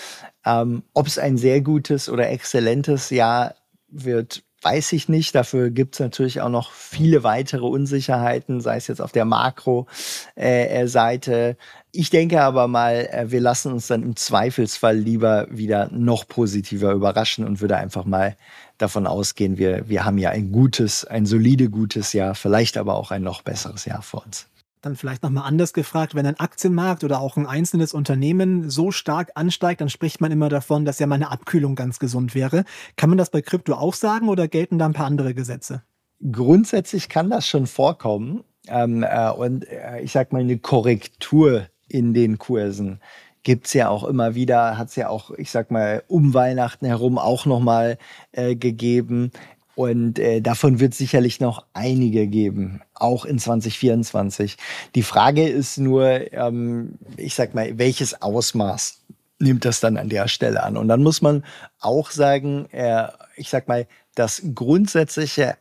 Ähm, 0.46 0.84
Ob 0.94 1.08
es 1.08 1.18
ein 1.18 1.38
sehr 1.38 1.62
gutes 1.62 2.10
oder 2.10 2.30
exzellentes 2.30 3.10
Jahr 3.10 3.56
wird, 3.88 4.44
weiß 4.62 4.94
ich 4.94 5.10
nicht. 5.10 5.36
Dafür 5.36 5.70
gibt 5.70 5.96
es 5.96 6.00
natürlich 6.00 6.42
auch 6.42 6.50
noch 6.50 6.72
viele 6.72 7.24
weitere 7.24 7.66
Unsicherheiten, 7.66 8.62
sei 8.62 8.78
es 8.78 8.88
jetzt 8.88 9.02
auf 9.02 9.12
der 9.12 9.26
Makro-Seite. 9.26 11.34
Äh, 11.34 11.56
ich 11.92 12.10
denke 12.10 12.42
aber 12.42 12.68
mal, 12.68 13.08
äh, 13.12 13.32
wir 13.32 13.42
lassen 13.42 13.72
uns 13.72 13.88
dann 13.88 14.04
im 14.04 14.16
Zweifelsfall 14.16 14.98
lieber 14.98 15.48
wieder 15.50 15.90
noch 15.92 16.28
positiver 16.28 16.92
überraschen 16.92 17.46
und 17.46 17.62
würde 17.62 17.78
einfach 17.78 18.06
mal 18.06 18.36
davon 18.78 19.08
ausgehen, 19.08 19.58
wir, 19.58 19.90
wir 19.90 20.06
haben 20.06 20.18
ja 20.18 20.30
ein 20.30 20.52
gutes, 20.52 21.06
ein 21.06 21.26
solide 21.26 21.70
gutes 21.70 22.14
Jahr, 22.14 22.36
vielleicht 22.36 22.78
aber 22.78 22.96
auch 22.96 23.12
ein 23.12 23.24
noch 23.24 23.42
besseres 23.42 23.86
Jahr 23.86 24.02
vor 24.02 24.26
uns. 24.26 24.48
Dann 24.82 24.96
vielleicht 24.96 25.24
nochmal 25.24 25.44
anders 25.46 25.74
gefragt, 25.74 26.16
wenn 26.16 26.26
ein 26.26 26.40
Aktienmarkt 26.40 27.04
oder 27.04 27.20
auch 27.20 27.36
ein 27.36 27.46
einzelnes 27.46 27.94
Unternehmen 27.94 28.70
so 28.70 28.92
stark 28.92 29.32
ansteigt, 29.36 29.82
dann 29.82 29.90
spricht 29.90 30.22
man 30.22 30.32
immer 30.32 30.48
davon, 30.48 30.86
dass 30.86 31.00
ja 31.00 31.08
mal 31.08 31.16
eine 31.16 31.32
Abkühlung 31.32 31.76
ganz 31.76 32.00
gesund 32.00 32.34
wäre. 32.34 32.64
Kann 32.96 33.10
man 33.10 33.18
das 33.18 33.30
bei 33.30 33.42
Krypto 33.42 33.74
auch 33.74 33.94
sagen 33.94 34.30
oder 34.30 34.48
gelten 34.48 34.80
da 34.80 34.86
ein 34.86 34.94
paar 34.94 35.08
andere 35.08 35.34
Gesetze? 35.34 35.84
Grundsätzlich 36.32 37.10
kann 37.10 37.30
das 37.30 37.46
schon 37.46 37.68
vorkommen. 37.68 38.44
Ähm, 38.68 39.04
äh, 39.04 39.32
und 39.32 39.68
äh, 39.68 40.00
ich 40.02 40.14
sag 40.14 40.32
mal, 40.32 40.42
eine 40.42 40.58
Korrektur 40.58 41.68
in 41.90 42.14
den 42.14 42.38
Kursen 42.38 43.00
gibt's 43.44 43.74
ja 43.74 43.90
auch 43.90 44.04
immer 44.04 44.36
wieder, 44.36 44.78
hat's 44.78 44.96
ja 44.96 45.10
auch, 45.10 45.32
ich 45.32 45.52
sag 45.52 45.72
mal, 45.72 46.04
um 46.08 46.34
Weihnachten 46.34 46.86
herum 46.86 47.18
auch 47.18 47.46
nochmal 47.46 47.98
äh, 48.32 48.56
gegeben. 48.56 49.32
Und 49.80 50.20
äh, 50.20 50.42
davon 50.42 50.82
wird 50.82 50.94
sicherlich 50.94 51.40
noch 51.40 51.64
einige 51.72 52.28
geben, 52.28 52.82
auch 52.96 53.24
in 53.24 53.40
2024. 53.40 54.58
Die 54.94 55.04
Frage 55.04 55.48
ist 55.48 55.78
nur, 55.78 56.34
ähm, 56.34 56.96
ich 57.16 57.34
sag 57.34 57.56
mal, 57.56 57.78
welches 57.78 58.22
Ausmaß 58.22 59.00
nimmt 59.40 59.64
das 59.64 59.80
dann 59.80 59.96
an 59.96 60.10
der 60.10 60.28
Stelle 60.28 60.64
an? 60.64 60.76
Und 60.76 60.90
dann 60.90 61.02
muss 61.02 61.22
man 61.22 61.46
auch 61.80 62.12
sagen, 62.12 62.66
äh, 62.74 63.08
ich 63.38 63.50
sag 63.50 63.70
mal, 63.70 63.88
das 64.16 64.42
grundsätzliche 64.54 65.56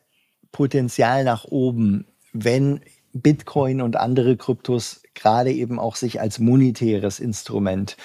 Potenzial 0.51 1.23
nach 1.23 1.45
oben, 1.45 2.05
wenn 2.33 2.81
Bitcoin 3.13 3.81
und 3.81 3.95
andere 3.95 4.37
Kryptos 4.37 5.01
gerade 5.15 5.53
eben 5.53 5.79
auch 5.79 5.95
sich 5.95 6.21
als 6.21 6.41
monetäres 6.41 7.21
Instrument 7.21 7.97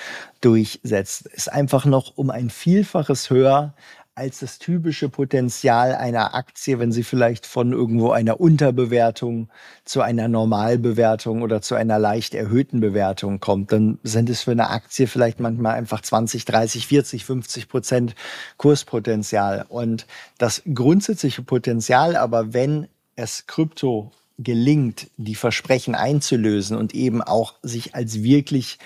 durchsetzt, 0.41 1.25
ist 1.25 1.51
einfach 1.51 1.85
noch 1.85 2.17
um 2.17 2.29
ein 2.29 2.51
Vielfaches 2.51 3.31
höher 3.31 3.73
als 4.15 4.39
das 4.39 4.59
typische 4.59 5.09
Potenzial 5.09 5.95
einer 5.95 6.35
Aktie, 6.35 6.77
wenn 6.77 6.91
sie 6.91 7.03
vielleicht 7.03 7.47
von 7.47 7.71
irgendwo 7.71 8.11
einer 8.11 8.39
Unterbewertung 8.39 9.49
zu 9.85 10.01
einer 10.01 10.27
Normalbewertung 10.27 11.41
oder 11.41 11.61
zu 11.61 11.73
einer 11.73 11.97
leicht 11.97 12.35
erhöhten 12.35 12.79
Bewertung 12.79 13.39
kommt, 13.39 13.71
dann 13.71 13.97
sind 14.03 14.29
es 14.29 14.43
für 14.43 14.51
eine 14.51 14.69
Aktie 14.69 15.07
vielleicht 15.07 15.39
manchmal 15.39 15.75
einfach 15.75 16.01
20, 16.01 16.45
30, 16.45 16.85
40, 16.85 17.25
50 17.25 17.67
Prozent 17.69 18.15
Kurspotenzial. 18.57 19.65
Und 19.67 20.05
das 20.37 20.61
grundsätzliche 20.71 21.41
Potenzial 21.41 22.15
aber, 22.15 22.53
wenn 22.53 22.87
es 23.15 23.47
Krypto 23.47 24.11
gelingt, 24.37 25.07
die 25.17 25.35
Versprechen 25.35 25.95
einzulösen 25.95 26.77
und 26.77 26.93
eben 26.93 27.21
auch 27.21 27.55
sich 27.63 27.95
als 27.95 28.23
wirklich 28.23 28.77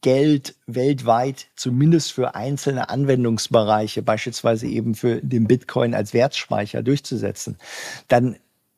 Geld 0.00 0.54
weltweit, 0.66 1.48
zumindest 1.56 2.12
für 2.12 2.34
einzelne 2.34 2.88
Anwendungsbereiche, 2.88 4.02
beispielsweise 4.02 4.66
eben 4.66 4.94
für 4.94 5.20
den 5.20 5.46
Bitcoin 5.46 5.94
als 5.94 6.14
Wertspeicher 6.14 6.82
durchzusetzen, 6.82 7.56
dann 8.06 8.36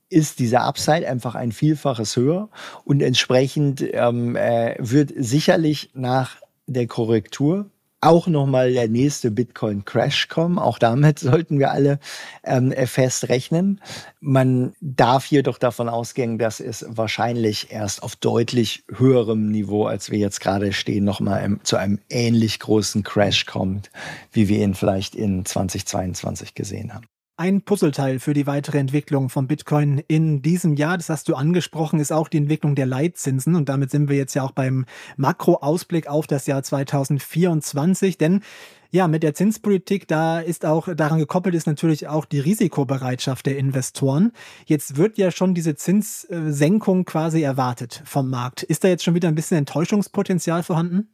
ist 0.09 0.39
dieser 0.41 0.63
Upside 0.63 1.09
einfach 1.09 1.35
ein 1.35 1.53
Vielfaches 1.53 2.17
höher 2.17 2.49
und 2.85 3.01
entsprechend 3.01 3.85
ähm, 3.93 4.35
äh, 4.35 4.75
wird 4.79 5.13
sicherlich 5.17 5.91
nach 5.95 6.37
der 6.67 6.87
Korrektur 6.87 7.71
auch 8.01 8.27
nochmal 8.27 8.73
der 8.73 8.89
nächste 8.89 9.31
Bitcoin-Crash 9.31 10.29
kommen. 10.29 10.59
Auch 10.59 10.79
damit 10.79 11.19
sollten 11.21 11.59
wir 11.59 11.71
alle 11.71 11.99
ähm, 12.45 12.73
fest 12.87 13.29
rechnen. 13.29 13.81
Man 14.21 14.75
darf 14.81 15.27
jedoch 15.27 15.59
davon 15.59 15.89
ausgehen, 15.89 16.39
dass 16.39 16.61
es 16.61 16.85
wahrscheinlich 16.89 17.71
erst 17.71 18.03
auf 18.03 18.17
deutlich 18.17 18.85
höherem 18.95 19.51
Niveau, 19.51 19.87
als 19.87 20.11
wir 20.11 20.19
jetzt 20.19 20.41
gerade 20.41 20.73
stehen, 20.73 21.05
nochmal 21.05 21.59
zu 21.63 21.77
einem 21.77 21.99
ähnlich 22.09 22.59
großen 22.59 23.03
Crash 23.03 23.47
kommt, 23.47 23.91
wie 24.33 24.49
wir 24.49 24.59
ihn 24.63 24.75
vielleicht 24.75 25.15
in 25.15 25.45
2022 25.45 26.55
gesehen 26.55 26.95
haben. 26.95 27.07
Ein 27.41 27.63
Puzzleteil 27.63 28.19
für 28.19 28.35
die 28.35 28.47
weitere 28.47 28.77
Entwicklung 28.77 29.31
von 29.31 29.47
Bitcoin 29.47 30.03
in 30.09 30.43
diesem 30.43 30.75
Jahr, 30.75 30.99
das 30.99 31.09
hast 31.09 31.27
du 31.27 31.35
angesprochen, 31.35 31.99
ist 31.99 32.13
auch 32.13 32.29
die 32.29 32.37
Entwicklung 32.37 32.75
der 32.75 32.85
Leitzinsen. 32.85 33.55
Und 33.55 33.71
damit 33.71 33.91
sind 33.91 34.11
wir 34.11 34.17
jetzt 34.19 34.35
ja 34.35 34.43
auch 34.43 34.51
beim 34.51 34.85
Makroausblick 35.17 36.07
auf 36.07 36.27
das 36.27 36.47
Jahr 36.47 36.63
2024. 36.63 38.19
Denn 38.19 38.43
ja, 38.91 39.09
mit 39.09 39.23
der 39.23 39.33
Zinspolitik, 39.33 40.07
da 40.07 40.39
ist 40.39 40.67
auch 40.67 40.95
daran 40.95 41.19
gekoppelt 41.19 41.55
ist 41.55 41.67
natürlich 41.67 42.09
auch 42.09 42.27
die 42.27 42.41
Risikobereitschaft 42.41 43.47
der 43.47 43.57
Investoren. 43.57 44.33
Jetzt 44.67 44.99
wird 44.99 45.17
ja 45.17 45.31
schon 45.31 45.55
diese 45.55 45.75
Zinssenkung 45.75 47.07
quasi 47.07 47.41
erwartet 47.41 48.03
vom 48.05 48.29
Markt. 48.29 48.65
Ist 48.65 48.85
da 48.85 48.89
jetzt 48.89 49.03
schon 49.03 49.15
wieder 49.15 49.29
ein 49.29 49.35
bisschen 49.35 49.57
Enttäuschungspotenzial 49.57 50.63
vorhanden? 50.63 51.09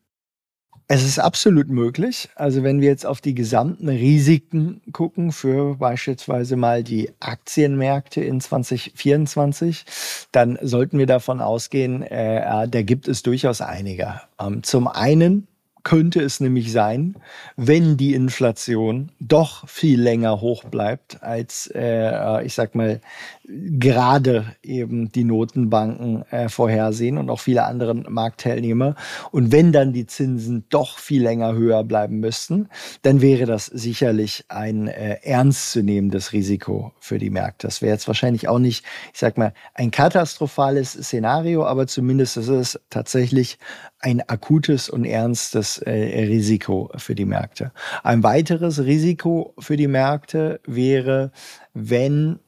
Es 0.88 1.02
ist 1.02 1.18
absolut 1.18 1.68
möglich. 1.68 2.28
Also 2.36 2.62
wenn 2.62 2.80
wir 2.80 2.88
jetzt 2.88 3.06
auf 3.06 3.20
die 3.20 3.34
gesamten 3.34 3.88
Risiken 3.88 4.82
gucken 4.92 5.32
für 5.32 5.74
beispielsweise 5.74 6.54
mal 6.54 6.84
die 6.84 7.10
Aktienmärkte 7.18 8.20
in 8.20 8.40
2024, 8.40 9.84
dann 10.30 10.56
sollten 10.62 10.98
wir 10.98 11.06
davon 11.06 11.40
ausgehen, 11.40 12.02
äh, 12.02 12.68
da 12.68 12.82
gibt 12.82 13.08
es 13.08 13.24
durchaus 13.24 13.60
einige. 13.60 14.20
Ähm, 14.40 14.62
zum 14.62 14.86
einen 14.86 15.48
könnte 15.86 16.20
es 16.20 16.40
nämlich 16.40 16.72
sein, 16.72 17.14
wenn 17.56 17.96
die 17.96 18.14
Inflation 18.14 19.12
doch 19.20 19.68
viel 19.68 20.02
länger 20.02 20.40
hoch 20.40 20.64
bleibt, 20.64 21.22
als 21.22 21.70
äh, 21.72 22.44
ich 22.44 22.54
sag 22.54 22.74
mal 22.74 23.00
gerade 23.44 24.56
eben 24.64 25.12
die 25.12 25.22
Notenbanken 25.22 26.24
äh, 26.32 26.48
vorhersehen 26.48 27.18
und 27.18 27.30
auch 27.30 27.38
viele 27.38 27.62
andere 27.62 27.94
Marktteilnehmer. 27.94 28.96
Und 29.30 29.52
wenn 29.52 29.70
dann 29.70 29.92
die 29.92 30.08
Zinsen 30.08 30.64
doch 30.70 30.98
viel 30.98 31.22
länger 31.22 31.54
höher 31.54 31.84
bleiben 31.84 32.18
müssten, 32.18 32.68
dann 33.02 33.20
wäre 33.20 33.46
das 33.46 33.66
sicherlich 33.66 34.44
ein 34.48 34.88
äh, 34.88 35.20
ernstzunehmendes 35.22 36.32
Risiko 36.32 36.94
für 36.98 37.20
die 37.20 37.30
Märkte. 37.30 37.68
Das 37.68 37.80
wäre 37.80 37.92
jetzt 37.92 38.08
wahrscheinlich 38.08 38.48
auch 38.48 38.58
nicht, 38.58 38.84
ich 39.12 39.20
sag 39.20 39.38
mal, 39.38 39.52
ein 39.74 39.92
katastrophales 39.92 40.94
Szenario, 40.94 41.64
aber 41.64 41.86
zumindest 41.86 42.38
ist 42.38 42.48
es 42.48 42.80
tatsächlich 42.90 43.58
ein 43.98 44.20
akutes 44.28 44.88
und 44.88 45.04
ernstes 45.04 45.78
äh, 45.78 45.90
Risiko 45.90 46.90
für 46.96 47.14
die 47.14 47.24
Märkte. 47.24 47.72
Ein 48.02 48.22
weiteres 48.22 48.84
Risiko 48.84 49.54
für 49.58 49.76
die 49.76 49.88
Märkte 49.88 50.60
wäre, 50.66 51.32
wenn 51.72 52.38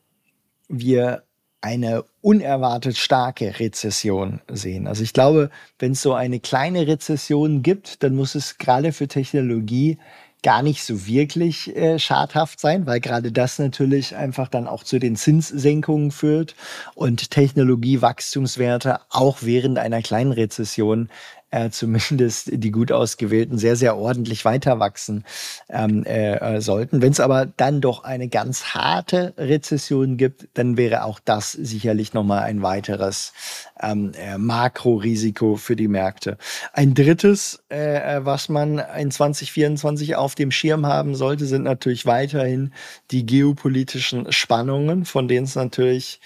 wir 0.69 1.23
eine 1.61 2.05
unerwartet 2.21 2.97
starke 2.97 3.59
Rezession 3.59 4.41
sehen. 4.49 4.87
Also 4.87 5.03
ich 5.03 5.13
glaube, 5.13 5.51
wenn 5.79 5.93
es 5.93 6.03
so 6.03 6.15
eine 6.15 6.39
kleine 6.41 6.87
Rezession 6.87 7.63
gibt, 7.63 8.03
dann 8.03 8.15
muss 8.15 8.35
es 8.35 8.59
gerade 8.59 8.93
für 8.93 9.09
Technologie 9.09 9.99
gar 10.43 10.63
nicht 10.63 10.85
so 10.85 11.07
wirklich 11.07 11.75
äh, 11.77 11.99
schadhaft 11.99 12.61
sein, 12.61 12.87
weil 12.87 13.01
gerade 13.01 13.33
das 13.33 13.59
natürlich 13.59 14.15
einfach 14.15 14.49
dann 14.49 14.69
auch 14.69 14.85
zu 14.85 14.99
den 14.99 15.17
Zinssenkungen 15.17 16.13
führt 16.13 16.55
und 16.95 17.31
Technologiewachstumswerte 17.31 19.01
auch 19.11 19.39
während 19.41 19.79
einer 19.79 20.01
kleinen 20.01 20.31
Rezession 20.31 21.09
äh, 21.51 21.71
zumindest 21.71 22.51
die 22.53 22.71
gut 22.71 22.93
ausgewählten 22.93 23.59
sehr, 23.59 23.77
sehr 23.77 23.97
ordentlich 23.97 24.45
weiter 24.45 24.79
wachsen 24.79 25.25
ähm, 25.69 26.05
äh, 26.05 26.35
äh, 26.35 26.61
sollten. 26.61 27.01
Wenn 27.03 27.13
es 27.13 27.21
aber 27.21 27.47
dann 27.47 27.81
doch 27.81 28.05
eine 28.05 28.29
ganz 28.29 28.75
harte 28.75 29.35
Rezession 29.39 30.17
gibt, 30.17 30.49
dann 30.55 30.77
wäre 30.77 31.05
auch 31.05 31.21
das 31.25 31.53
sicherlich 31.53 32.13
nochmal 32.13 32.43
ein 32.43 32.63
weiteres 32.63 33.33
ähm, 33.81 34.13
äh, 34.19 34.37
Makrorisiko 34.37 35.57
für 35.57 35.77
die 35.77 35.89
Märkte. 35.89 36.37
Ein 36.73 36.95
drittes, 36.95 37.63
äh, 37.71 38.17
äh 38.17 38.25
was 38.25 38.49
man 38.49 38.83
in 38.99 39.11
2024 39.11 40.17
auf 40.17 40.35
dem 40.35 40.51
Schirm 40.51 40.87
haben 40.87 41.15
sollte, 41.15 41.47
sind 41.47 41.63
natürlich 41.63 42.05
weiterhin 42.05 42.73
die 43.11 43.25
geopolitischen 43.25 44.33
Spannungen, 44.33 45.05
von 45.05 45.29
denen 45.29 45.45
es 45.45 45.55
natürlich 45.55 46.21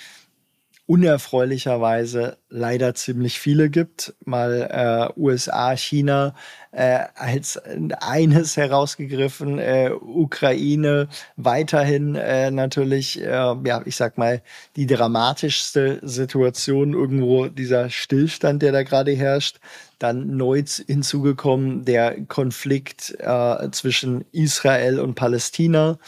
unerfreulicherweise 0.87 2.39
leider 2.53 2.95
ziemlich 2.95 3.41
viele 3.41 3.71
gibt. 3.71 4.15
Mal 4.25 4.69
äh, 5.17 5.19
USA, 5.19 5.75
China 5.75 6.35
äh, 6.73 7.01
als 7.15 7.61
eines 8.01 8.57
herausgegriffen, 8.57 9.59
äh, 9.59 9.91
Ukraine 10.01 11.09
weiterhin 11.37 12.15
äh, 12.15 12.51
natürlich, 12.51 13.21
äh, 13.21 13.27
ja, 13.27 13.83
ich 13.85 13.97
sag 13.97 14.19
mal, 14.19 14.43
die 14.77 14.87
dramatischste 14.87 16.01
Situation 16.03 16.93
irgendwo 16.95 17.49
dieser 17.49 17.91
Stillstand, 17.91 18.63
der 18.63 18.73
da 18.73 18.83
gerade 18.83 19.13
herrscht. 19.13 19.59
Dann 19.99 20.37
neu 20.37 20.65
hinzugekommen 20.65 21.85
der 21.85 22.25
Konflikt 22.27 23.15
äh, 23.21 23.71
zwischen 23.71 24.25
Israel 24.33 24.99
und 24.99 25.15
Palästina. 25.15 25.99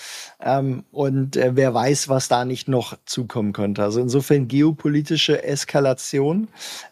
Ähm, 0.42 0.82
und 0.90 1.36
äh, 1.36 1.52
wer 1.54 1.74
weiß, 1.74 2.08
was 2.08 2.26
da 2.26 2.44
nicht 2.44 2.66
noch 2.66 2.96
zukommen 3.06 3.52
könnte. 3.52 3.84
Also 3.84 4.00
insofern 4.00 4.48
geopolitische 4.48 5.44
Eskalation 5.44 6.33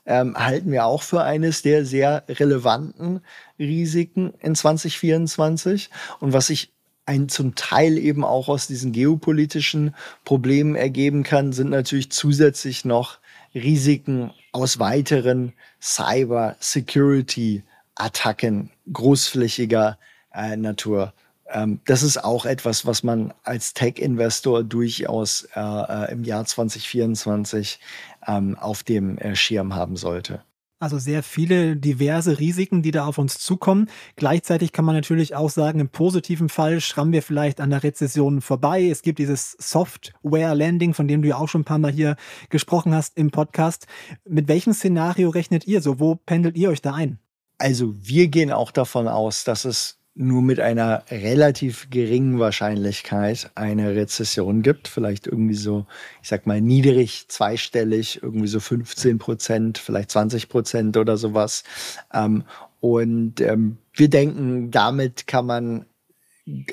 ähm, 0.06 0.36
halten 0.36 0.72
wir 0.72 0.86
auch 0.86 1.02
für 1.02 1.22
eines 1.22 1.62
der 1.62 1.84
sehr 1.84 2.24
relevanten 2.28 3.20
Risiken 3.58 4.32
in 4.40 4.54
2024. 4.54 5.90
Und 6.20 6.32
was 6.32 6.50
ich 6.50 6.72
ein 7.06 7.28
zum 7.28 7.54
Teil 7.54 7.98
eben 7.98 8.24
auch 8.24 8.48
aus 8.48 8.66
diesen 8.66 8.92
geopolitischen 8.92 9.94
Problemen 10.24 10.74
ergeben 10.76 11.24
kann, 11.24 11.52
sind 11.52 11.70
natürlich 11.70 12.10
zusätzlich 12.10 12.84
noch 12.84 13.18
Risiken 13.54 14.32
aus 14.52 14.78
weiteren 14.78 15.52
Cyber-Security-Attacken 15.80 18.70
großflächiger 18.92 19.98
äh, 20.32 20.56
Natur. 20.56 21.12
Ähm, 21.52 21.80
das 21.84 22.02
ist 22.02 22.22
auch 22.22 22.46
etwas, 22.46 22.86
was 22.86 23.02
man 23.02 23.32
als 23.44 23.74
Tech-Investor 23.74 24.64
durchaus 24.64 25.48
äh, 25.54 25.60
äh 25.60 26.12
im 26.12 26.24
Jahr 26.24 26.44
2024 26.44 27.78
ähm, 28.26 28.58
auf 28.58 28.82
dem 28.82 29.18
äh, 29.18 29.36
Schirm 29.36 29.74
haben 29.74 29.96
sollte. 29.96 30.42
Also 30.82 30.98
sehr 30.98 31.22
viele 31.22 31.76
diverse 31.76 32.40
Risiken, 32.40 32.82
die 32.82 32.90
da 32.90 33.06
auf 33.06 33.16
uns 33.16 33.38
zukommen. 33.38 33.88
Gleichzeitig 34.16 34.72
kann 34.72 34.84
man 34.84 34.96
natürlich 34.96 35.36
auch 35.36 35.48
sagen, 35.48 35.78
im 35.78 35.88
positiven 35.88 36.48
Fall 36.48 36.80
schrammen 36.80 37.12
wir 37.12 37.22
vielleicht 37.22 37.60
an 37.60 37.70
der 37.70 37.84
Rezession 37.84 38.40
vorbei. 38.40 38.88
Es 38.88 39.02
gibt 39.02 39.20
dieses 39.20 39.52
Software-Landing, 39.60 40.92
von 40.92 41.06
dem 41.06 41.22
du 41.22 41.28
ja 41.28 41.36
auch 41.36 41.48
schon 41.48 41.60
ein 41.60 41.66
paar 41.66 41.78
Mal 41.78 41.92
hier 41.92 42.16
gesprochen 42.50 42.92
hast 42.92 43.16
im 43.16 43.30
Podcast. 43.30 43.86
Mit 44.28 44.48
welchem 44.48 44.72
Szenario 44.72 45.30
rechnet 45.30 45.68
ihr 45.68 45.82
so? 45.82 46.00
Wo 46.00 46.16
pendelt 46.16 46.56
ihr 46.56 46.70
euch 46.70 46.82
da 46.82 46.94
ein? 46.94 47.20
Also 47.58 47.94
wir 47.96 48.26
gehen 48.26 48.50
auch 48.50 48.72
davon 48.72 49.06
aus, 49.06 49.44
dass 49.44 49.64
es 49.64 50.01
nur 50.14 50.42
mit 50.42 50.60
einer 50.60 51.04
relativ 51.10 51.88
geringen 51.90 52.38
Wahrscheinlichkeit 52.38 53.50
eine 53.54 53.94
Rezession 53.94 54.62
gibt. 54.62 54.88
Vielleicht 54.88 55.26
irgendwie 55.26 55.54
so, 55.54 55.86
ich 56.22 56.28
sag 56.28 56.46
mal, 56.46 56.60
niedrig, 56.60 57.26
zweistellig, 57.28 58.22
irgendwie 58.22 58.48
so 58.48 58.60
15 58.60 59.18
Prozent, 59.18 59.78
vielleicht 59.78 60.10
20 60.10 60.48
Prozent 60.48 60.96
oder 60.96 61.16
sowas. 61.16 61.64
Ähm, 62.12 62.44
und 62.80 63.40
ähm, 63.40 63.78
wir 63.94 64.10
denken, 64.10 64.70
damit 64.70 65.26
kann 65.26 65.46
man 65.46 65.86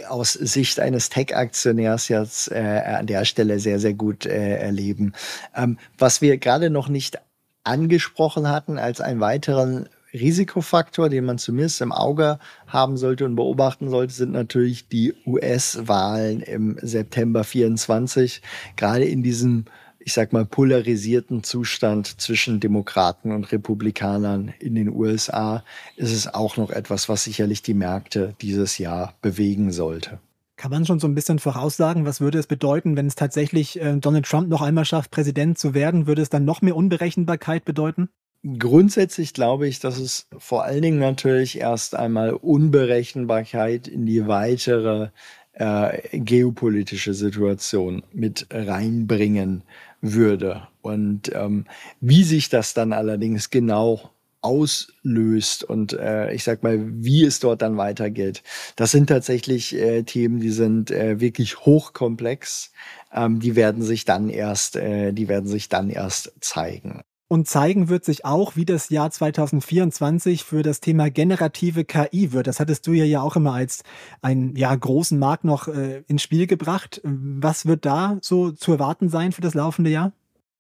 aus 0.08 0.34
Sicht 0.34 0.80
eines 0.80 1.10
Tech-Aktionärs 1.10 2.08
jetzt 2.10 2.52
äh, 2.52 2.82
an 2.98 3.08
der 3.08 3.24
Stelle 3.24 3.60
sehr, 3.60 3.80
sehr 3.80 3.94
gut 3.94 4.26
äh, 4.26 4.58
erleben. 4.58 5.14
Ähm, 5.56 5.78
was 5.98 6.22
wir 6.22 6.38
gerade 6.38 6.70
noch 6.70 6.90
nicht 6.90 7.20
angesprochen 7.64 8.50
hatten 8.50 8.80
als 8.80 9.00
einen 9.00 9.20
weiteren 9.20 9.88
Risikofaktor, 10.14 11.10
den 11.10 11.26
man 11.26 11.38
zumindest 11.38 11.82
im 11.82 11.92
Auge 11.92 12.40
haben 12.68 12.98
sollte 12.98 13.26
und 13.26 13.36
beobachten 13.36 13.90
sollte, 13.90 14.14
sind 14.14 14.32
natürlich 14.32 14.88
die 14.88 15.14
US-Wahlen 15.26 16.42
im 16.42 16.78
September 16.82 17.44
24. 17.44 18.42
Gerade 18.76 19.06
in 19.06 19.24
diesem, 19.24 19.66
ich 20.00 20.14
sag 20.14 20.34
mal, 20.34 20.46
polarisierten 20.46 21.44
Zustand 21.44 22.20
zwischen 22.22 22.60
Demokraten 22.60 23.32
und 23.32 23.52
Republikanern 23.52 24.54
in 24.60 24.76
den 24.76 24.90
USA 24.90 25.64
ist 25.96 26.12
es 26.12 26.34
auch 26.34 26.58
noch 26.58 26.72
etwas, 26.72 27.10
was 27.10 27.24
sicherlich 27.24 27.62
die 27.62 27.74
Märkte 27.74 28.36
dieses 28.42 28.78
Jahr 28.78 29.14
bewegen 29.22 29.72
sollte. 29.72 30.20
Kann 30.60 30.72
man 30.72 30.86
schon 30.86 31.00
so 31.00 31.08
ein 31.08 31.16
bisschen 31.16 31.40
voraussagen, 31.40 32.06
was 32.06 32.20
würde 32.20 32.38
es 32.38 32.46
bedeuten, 32.46 32.98
wenn 32.98 33.08
es 33.08 33.16
tatsächlich 33.16 33.80
äh, 33.80 33.96
Donald 33.96 34.26
Trump 34.26 34.50
noch 34.50 34.62
einmal 34.62 34.84
schafft, 34.84 35.10
Präsident 35.10 35.58
zu 35.58 35.74
werden? 35.74 36.06
Würde 36.06 36.22
es 36.22 36.30
dann 36.30 36.44
noch 36.44 36.62
mehr 36.62 36.76
Unberechenbarkeit 36.76 37.64
bedeuten? 37.64 38.10
Grundsätzlich 38.58 39.34
glaube 39.34 39.68
ich, 39.68 39.80
dass 39.80 39.98
es 40.00 40.28
vor 40.38 40.64
allen 40.64 40.82
Dingen 40.82 41.00
natürlich 41.00 41.60
erst 41.60 41.94
einmal 41.94 42.32
Unberechenbarkeit 42.32 43.88
in 43.90 44.06
die 44.06 44.28
weitere 44.28 45.10
äh, 45.54 46.20
geopolitische 46.20 47.14
Situation 47.14 48.04
mit 48.14 48.48
reinbringen 48.50 49.64
würde. 50.00 50.68
Und 50.82 51.32
ähm, 51.36 51.66
wie 52.00 52.24
sich 52.24 52.48
das 52.48 52.74
dann 52.74 52.94
allerdings 52.94 53.50
genau 53.50 54.10
auslöst 54.42 55.66
und 55.66 55.94
äh, 55.94 56.34
ich 56.34 56.46
sag 56.46 56.64
mal, 56.64 56.80
wie 57.04 57.26
es 57.26 57.42
dort 57.42 57.62
dann 57.62 57.76
weitergeht. 57.76 58.42
Das 58.78 58.92
sind 58.92 59.08
tatsächlich 59.08 59.76
äh, 59.76 60.04
Themen, 60.04 60.40
die 60.40 60.52
sind 60.52 60.92
äh, 60.92 61.20
wirklich 61.20 61.60
hochkomplex. 61.66 62.72
Ähm, 63.14 63.42
die 63.42 63.58
werden 63.58 63.84
sich 63.84 64.06
dann 64.06 64.30
erst, 64.30 64.78
äh, 64.78 65.12
die 65.12 65.28
werden 65.28 65.48
sich 65.48 65.68
dann 65.68 65.90
erst 65.90 66.32
zeigen. 66.40 67.02
Und 67.30 67.48
zeigen 67.48 67.90
wird 67.90 68.04
sich 68.04 68.26
auch, 68.26 68.56
wie 68.56 68.66
das 68.66 68.90
Jahr 68.90 69.12
2024 69.12 70.44
für 70.44 70.64
das 70.64 70.80
Thema 70.80 71.12
generative 71.12 71.86
KI 71.86 72.32
wird. 72.32 72.48
Das 72.48 72.60
hattest 72.60 72.88
du 72.88 72.92
ja, 72.92 73.22
auch 73.22 73.36
immer 73.36 73.54
als 73.54 73.84
einen 74.24 74.56
ja, 74.56 74.74
großen 74.74 75.18
Markt 75.20 75.44
noch 75.44 75.68
äh, 75.68 76.02
ins 76.08 76.24
Spiel 76.24 76.48
gebracht. 76.48 77.02
Was 77.04 77.68
wird 77.68 77.86
da 77.86 78.18
so 78.22 78.52
zu 78.52 78.72
erwarten 78.72 79.10
sein 79.10 79.32
für 79.32 79.42
das 79.42 79.54
laufende 79.54 79.92
Jahr? 79.92 80.12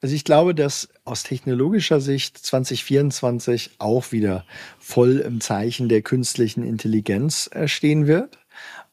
Also 0.02 0.14
ich 0.14 0.24
glaube, 0.24 0.54
dass 0.54 0.90
aus 1.06 1.24
technologischer 1.24 2.00
Sicht 2.00 2.38
2024 2.38 3.72
auch 3.80 4.12
wieder 4.12 4.46
voll 4.78 5.18
im 5.18 5.42
Zeichen 5.42 5.90
der 5.90 6.04
künstlichen 6.04 6.64
Intelligenz 6.64 7.50
äh, 7.52 7.68
stehen 7.68 8.06
wird. 8.06 8.38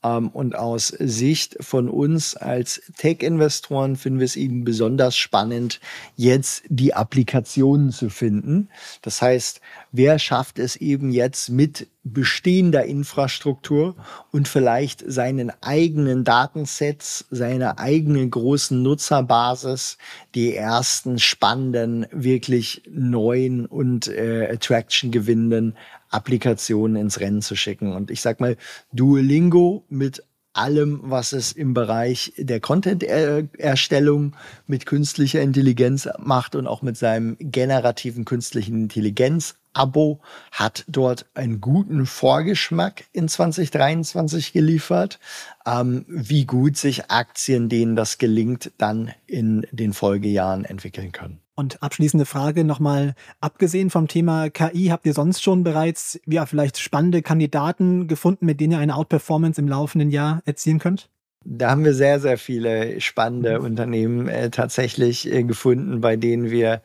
Ähm, 0.06 0.28
und 0.28 0.56
aus 0.56 0.88
Sicht 0.88 1.56
von 1.60 1.88
uns 1.88 2.36
als 2.36 2.82
Tech-Investoren 2.98 3.96
finden 3.96 4.20
wir 4.20 4.24
es 4.24 4.36
eben 4.36 4.64
besonders 4.64 5.16
spannend, 5.16 5.80
jetzt 6.16 6.62
die 6.68 6.94
Applikationen 6.94 7.90
zu 7.90 8.10
finden. 8.10 8.68
Das 9.02 9.22
heißt, 9.22 9.60
wer 9.92 10.18
schafft 10.18 10.58
es 10.58 10.76
eben 10.76 11.10
jetzt 11.10 11.48
mit 11.50 11.88
bestehender 12.04 12.84
Infrastruktur 12.84 13.96
und 14.30 14.46
vielleicht 14.46 15.02
seinen 15.10 15.50
eigenen 15.60 16.22
Datensets, 16.22 17.26
seiner 17.30 17.80
eigenen 17.80 18.30
großen 18.30 18.80
Nutzerbasis, 18.80 19.98
die 20.34 20.54
ersten 20.54 21.18
spannenden, 21.18 22.06
wirklich 22.12 22.82
neuen 22.88 23.66
und 23.66 24.06
äh, 24.06 24.48
Attraction 24.52 25.10
gewinnenden 25.10 25.74
Applikationen 26.16 26.96
ins 26.96 27.20
Rennen 27.20 27.42
zu 27.42 27.54
schicken. 27.56 27.92
Und 27.92 28.10
ich 28.10 28.22
sag 28.22 28.40
mal, 28.40 28.56
Duolingo 28.92 29.84
mit 29.88 30.22
allem, 30.54 31.00
was 31.02 31.32
es 31.32 31.52
im 31.52 31.74
Bereich 31.74 32.32
der 32.38 32.60
Content-Erstellung 32.60 34.34
mit 34.66 34.86
künstlicher 34.86 35.42
Intelligenz 35.42 36.08
macht 36.18 36.54
und 36.56 36.66
auch 36.66 36.80
mit 36.80 36.96
seinem 36.96 37.36
generativen 37.38 38.24
künstlichen 38.24 38.84
Intelligenz 38.84 39.56
Abo 39.76 40.20
hat 40.52 40.84
dort 40.88 41.26
einen 41.34 41.60
guten 41.60 42.06
Vorgeschmack 42.06 43.04
in 43.12 43.28
2023 43.28 44.52
geliefert. 44.52 45.18
Ähm, 45.66 46.04
wie 46.08 46.46
gut 46.46 46.76
sich 46.76 47.10
Aktien, 47.10 47.68
denen 47.68 47.96
das 47.96 48.18
gelingt, 48.18 48.72
dann 48.78 49.12
in 49.26 49.66
den 49.72 49.92
Folgejahren 49.92 50.64
entwickeln 50.64 51.12
können. 51.12 51.40
Und 51.54 51.82
abschließende 51.82 52.26
Frage 52.26 52.64
nochmal, 52.64 53.14
abgesehen 53.40 53.88
vom 53.88 54.08
Thema 54.08 54.50
KI, 54.50 54.88
habt 54.88 55.06
ihr 55.06 55.14
sonst 55.14 55.42
schon 55.42 55.64
bereits, 55.64 56.20
ja, 56.26 56.44
vielleicht 56.44 56.78
spannende 56.78 57.22
Kandidaten 57.22 58.08
gefunden, 58.08 58.44
mit 58.44 58.60
denen 58.60 58.72
ihr 58.72 58.78
eine 58.78 58.94
Outperformance 58.94 59.58
im 59.60 59.66
laufenden 59.66 60.10
Jahr 60.10 60.42
erzielen 60.44 60.78
könnt? 60.78 61.08
Da 61.48 61.70
haben 61.70 61.84
wir 61.84 61.94
sehr, 61.94 62.18
sehr 62.18 62.38
viele 62.38 63.00
spannende 63.00 63.60
mhm. 63.60 63.64
Unternehmen 63.64 64.28
äh, 64.28 64.50
tatsächlich 64.50 65.32
äh, 65.32 65.44
gefunden, 65.44 66.00
bei 66.00 66.16
denen 66.16 66.50
wir 66.50 66.82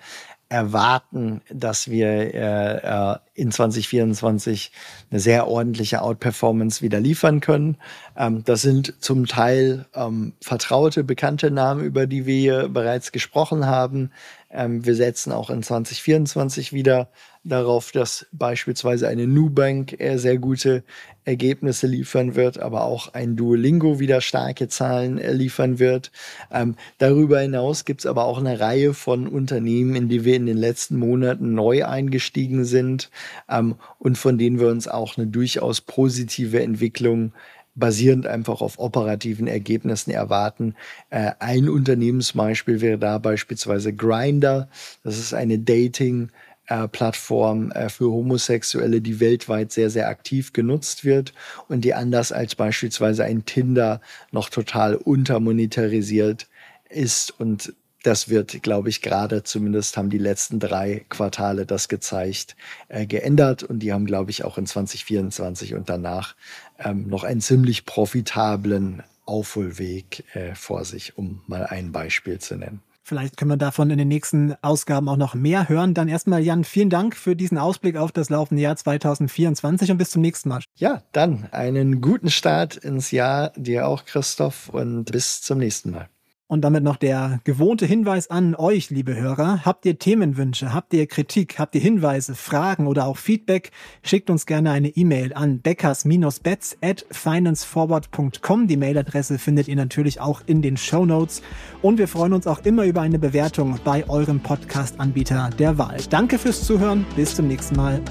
erwarten, 0.52 1.42
dass 1.50 1.90
wir 1.90 2.08
äh, 2.34 3.14
äh 3.14 3.18
in 3.34 3.52
2024 3.52 4.72
eine 5.10 5.20
sehr 5.20 5.48
ordentliche 5.48 6.02
Outperformance 6.02 6.82
wieder 6.82 7.00
liefern 7.00 7.40
können. 7.40 7.78
Ähm, 8.18 8.44
das 8.44 8.62
sind 8.62 8.94
zum 9.00 9.26
Teil 9.26 9.86
ähm, 9.96 10.34
vertraute, 10.42 11.04
bekannte 11.06 11.50
Namen, 11.50 11.84
über 11.84 12.06
die 12.06 12.26
wir 12.26 12.68
bereits 12.68 13.14
gesprochen 13.14 13.66
haben. 13.66 14.12
Ähm, 14.52 14.86
wir 14.86 14.96
setzen 14.96 15.32
auch 15.32 15.50
in 15.50 15.64
2024 15.64 16.74
wieder 16.74 17.08
darauf, 17.44 17.92
dass 17.92 18.28
beispielsweise 18.32 19.08
eine 19.08 19.28
Nubank 19.28 19.98
sehr 20.16 20.38
gute 20.38 20.84
Ergebnisse 21.24 21.88
liefern 21.88 22.36
wird, 22.36 22.60
aber 22.60 22.84
auch 22.84 23.14
ein 23.14 23.36
Duolingo 23.36 24.00
wieder 24.00 24.22
starke 24.22 24.68
Zahlen 24.68 25.18
äh, 25.18 25.32
liefern 25.34 25.80
wird. 25.80 26.12
Ähm, 26.52 26.76
darüber 26.98 27.40
hinaus 27.40 27.86
gibt 27.86 28.02
es 28.02 28.06
aber 28.06 28.26
auch 28.26 28.40
eine 28.40 28.60
Reihe 28.60 28.94
von 28.94 29.28
Unternehmen, 29.28 29.96
in 29.96 30.10
die 30.10 30.26
wir 30.26 30.36
in 30.36 30.48
den 30.48 30.58
letzten 30.58 30.98
Monaten 30.98 31.54
neu 31.54 31.86
eingestiegen 31.86 32.66
sind 32.66 33.12
ähm, 33.50 33.76
und 34.00 34.18
von 34.18 34.38
denen 34.38 34.60
wir 34.60 34.68
uns 34.68 34.88
auch 34.88 35.18
eine 35.18 35.28
durchaus 35.28 35.82
positive 35.82 36.62
Entwicklung 36.62 37.34
basierend 37.74 38.28
einfach 38.28 38.62
auf 38.62 38.80
operativen 38.80 39.48
Ergebnissen 39.48 40.12
erwarten. 40.12 40.76
Äh, 41.10 41.32
ein 41.40 41.70
Unternehmensbeispiel 41.70 42.82
wäre 42.82 42.98
da 42.98 43.18
beispielsweise 43.18 43.94
Grinder. 43.94 44.70
Das 45.04 45.18
ist 45.18 45.34
eine 45.34 45.60
Dating- 45.60 46.30
äh, 46.72 46.88
Plattform 46.88 47.72
äh, 47.72 47.90
für 47.90 48.12
Homosexuelle, 48.12 49.02
die 49.02 49.20
weltweit 49.20 49.74
sehr, 49.74 49.90
sehr 49.90 50.08
aktiv 50.08 50.54
genutzt 50.54 51.04
wird 51.04 51.34
und 51.68 51.82
die 51.82 51.94
anders 51.94 52.32
als 52.32 52.56
beispielsweise 52.56 53.26
ein 53.26 53.44
Tinder 53.46 54.00
noch 54.32 54.50
total 54.50 54.96
untermonetarisiert 54.96 56.48
ist 56.90 57.32
und 57.40 57.74
das 58.04 58.30
wird, 58.30 58.64
glaube 58.64 58.90
ich, 58.90 59.02
gerade 59.02 59.44
zumindest 59.44 59.96
haben 59.96 60.10
die 60.10 60.18
letzten 60.18 60.60
drei 60.60 61.06
Quartale 61.10 61.68
das 61.68 61.88
gezeigt, 61.88 62.56
äh, 62.88 63.06
geändert. 63.06 63.62
Und 63.62 63.78
die 63.80 63.94
haben, 63.94 64.08
glaube 64.08 64.32
ich, 64.32 64.44
auch 64.44 64.58
in 64.58 64.66
2024 64.66 65.76
und 65.76 65.88
danach 65.88 66.36
ähm, 66.80 67.08
noch 67.08 67.24
einen 67.24 67.42
ziemlich 67.42 67.86
profitablen 67.86 69.04
Aufholweg 69.26 70.24
äh, 70.34 70.56
vor 70.56 70.84
sich, 70.84 71.16
um 71.16 71.44
mal 71.46 71.64
ein 71.68 71.92
Beispiel 71.92 72.40
zu 72.40 72.56
nennen. 72.56 72.82
Vielleicht 73.04 73.38
können 73.38 73.52
wir 73.52 73.58
davon 73.58 73.90
in 73.90 73.98
den 73.98 74.08
nächsten 74.08 74.56
Ausgaben 74.62 75.10
auch 75.10 75.18
noch 75.18 75.34
mehr 75.34 75.70
hören. 75.70 75.94
Dann 75.94 76.08
erstmal, 76.08 76.42
Jan, 76.42 76.64
vielen 76.64 76.90
Dank 76.90 77.16
für 77.16 77.36
diesen 77.36 77.58
Ausblick 77.58 77.98
auf 77.98 78.12
das 78.12 78.30
laufende 78.30 78.62
Jahr 78.62 78.76
2024 78.76 79.92
und 79.92 79.98
bis 79.98 80.12
zum 80.12 80.22
nächsten 80.22 80.50
Mal. 80.50 80.62
Ja, 80.76 81.02
dann 81.12 81.48
einen 81.52 82.02
guten 82.02 82.30
Start 82.30 82.78
ins 82.78 83.12
Jahr 83.12 83.52
dir 83.56 83.88
auch, 83.88 84.06
Christoph, 84.06 84.70
und 84.70 85.12
bis 85.12 85.42
zum 85.42 85.58
nächsten 85.58 85.92
Mal. 85.92 86.10
Und 86.52 86.64
damit 86.64 86.84
noch 86.84 86.98
der 86.98 87.40
gewohnte 87.46 87.86
Hinweis 87.86 88.30
an 88.30 88.56
euch, 88.56 88.90
liebe 88.90 89.16
Hörer. 89.16 89.64
Habt 89.64 89.86
ihr 89.86 89.98
Themenwünsche, 89.98 90.74
habt 90.74 90.94
ihr 90.94 91.08
Kritik, 91.08 91.58
habt 91.60 91.76
ihr 91.76 91.80
Hinweise, 91.80 92.36
Fragen 92.36 92.88
oder 92.88 93.08
auch 93.08 93.16
Feedback? 93.16 93.72
Schickt 94.04 94.30
uns 94.30 94.46
gerne 94.46 94.72
eine 94.72 94.90
E-Mail 94.90 95.32
an 95.34 95.62
beckers-bets 95.62 96.78
at 96.82 97.06
financeforward.com. 97.10 98.68
Die 98.68 98.76
Mailadresse 98.76 99.40
findet 99.40 99.70
ihr 99.70 99.78
natürlich 99.78 100.20
auch 100.20 100.42
in 100.46 100.62
den 100.62 100.76
Show 100.76 101.06
Notes. 101.06 101.42
Und 101.82 102.00
wir 102.00 102.10
freuen 102.10 102.34
uns 102.34 102.48
auch 102.48 102.60
immer 102.66 102.84
über 102.84 103.00
eine 103.00 103.18
Bewertung 103.18 103.80
bei 103.86 104.10
eurem 104.10 104.42
Podcast-Anbieter 104.42 105.52
der 105.58 105.78
Wahl. 105.78 106.00
Danke 106.10 106.38
fürs 106.38 106.66
Zuhören. 106.66 107.06
Bis 107.16 107.34
zum 107.34 107.48
nächsten 107.48 107.78
Mal. 107.78 108.02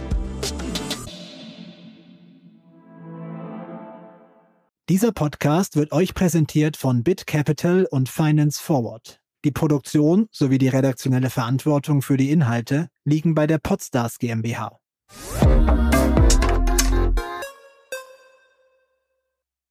Dieser 4.90 5.12
Podcast 5.12 5.76
wird 5.76 5.92
euch 5.92 6.14
präsentiert 6.14 6.76
von 6.76 7.04
BitCapital 7.04 7.86
und 7.88 8.08
Finance 8.08 8.60
Forward. 8.60 9.20
Die 9.44 9.52
Produktion 9.52 10.26
sowie 10.32 10.58
die 10.58 10.66
redaktionelle 10.66 11.30
Verantwortung 11.30 12.02
für 12.02 12.16
die 12.16 12.32
Inhalte 12.32 12.88
liegen 13.04 13.36
bei 13.36 13.46
der 13.46 13.58
Podstars 13.58 14.18
GmbH. 14.18 14.80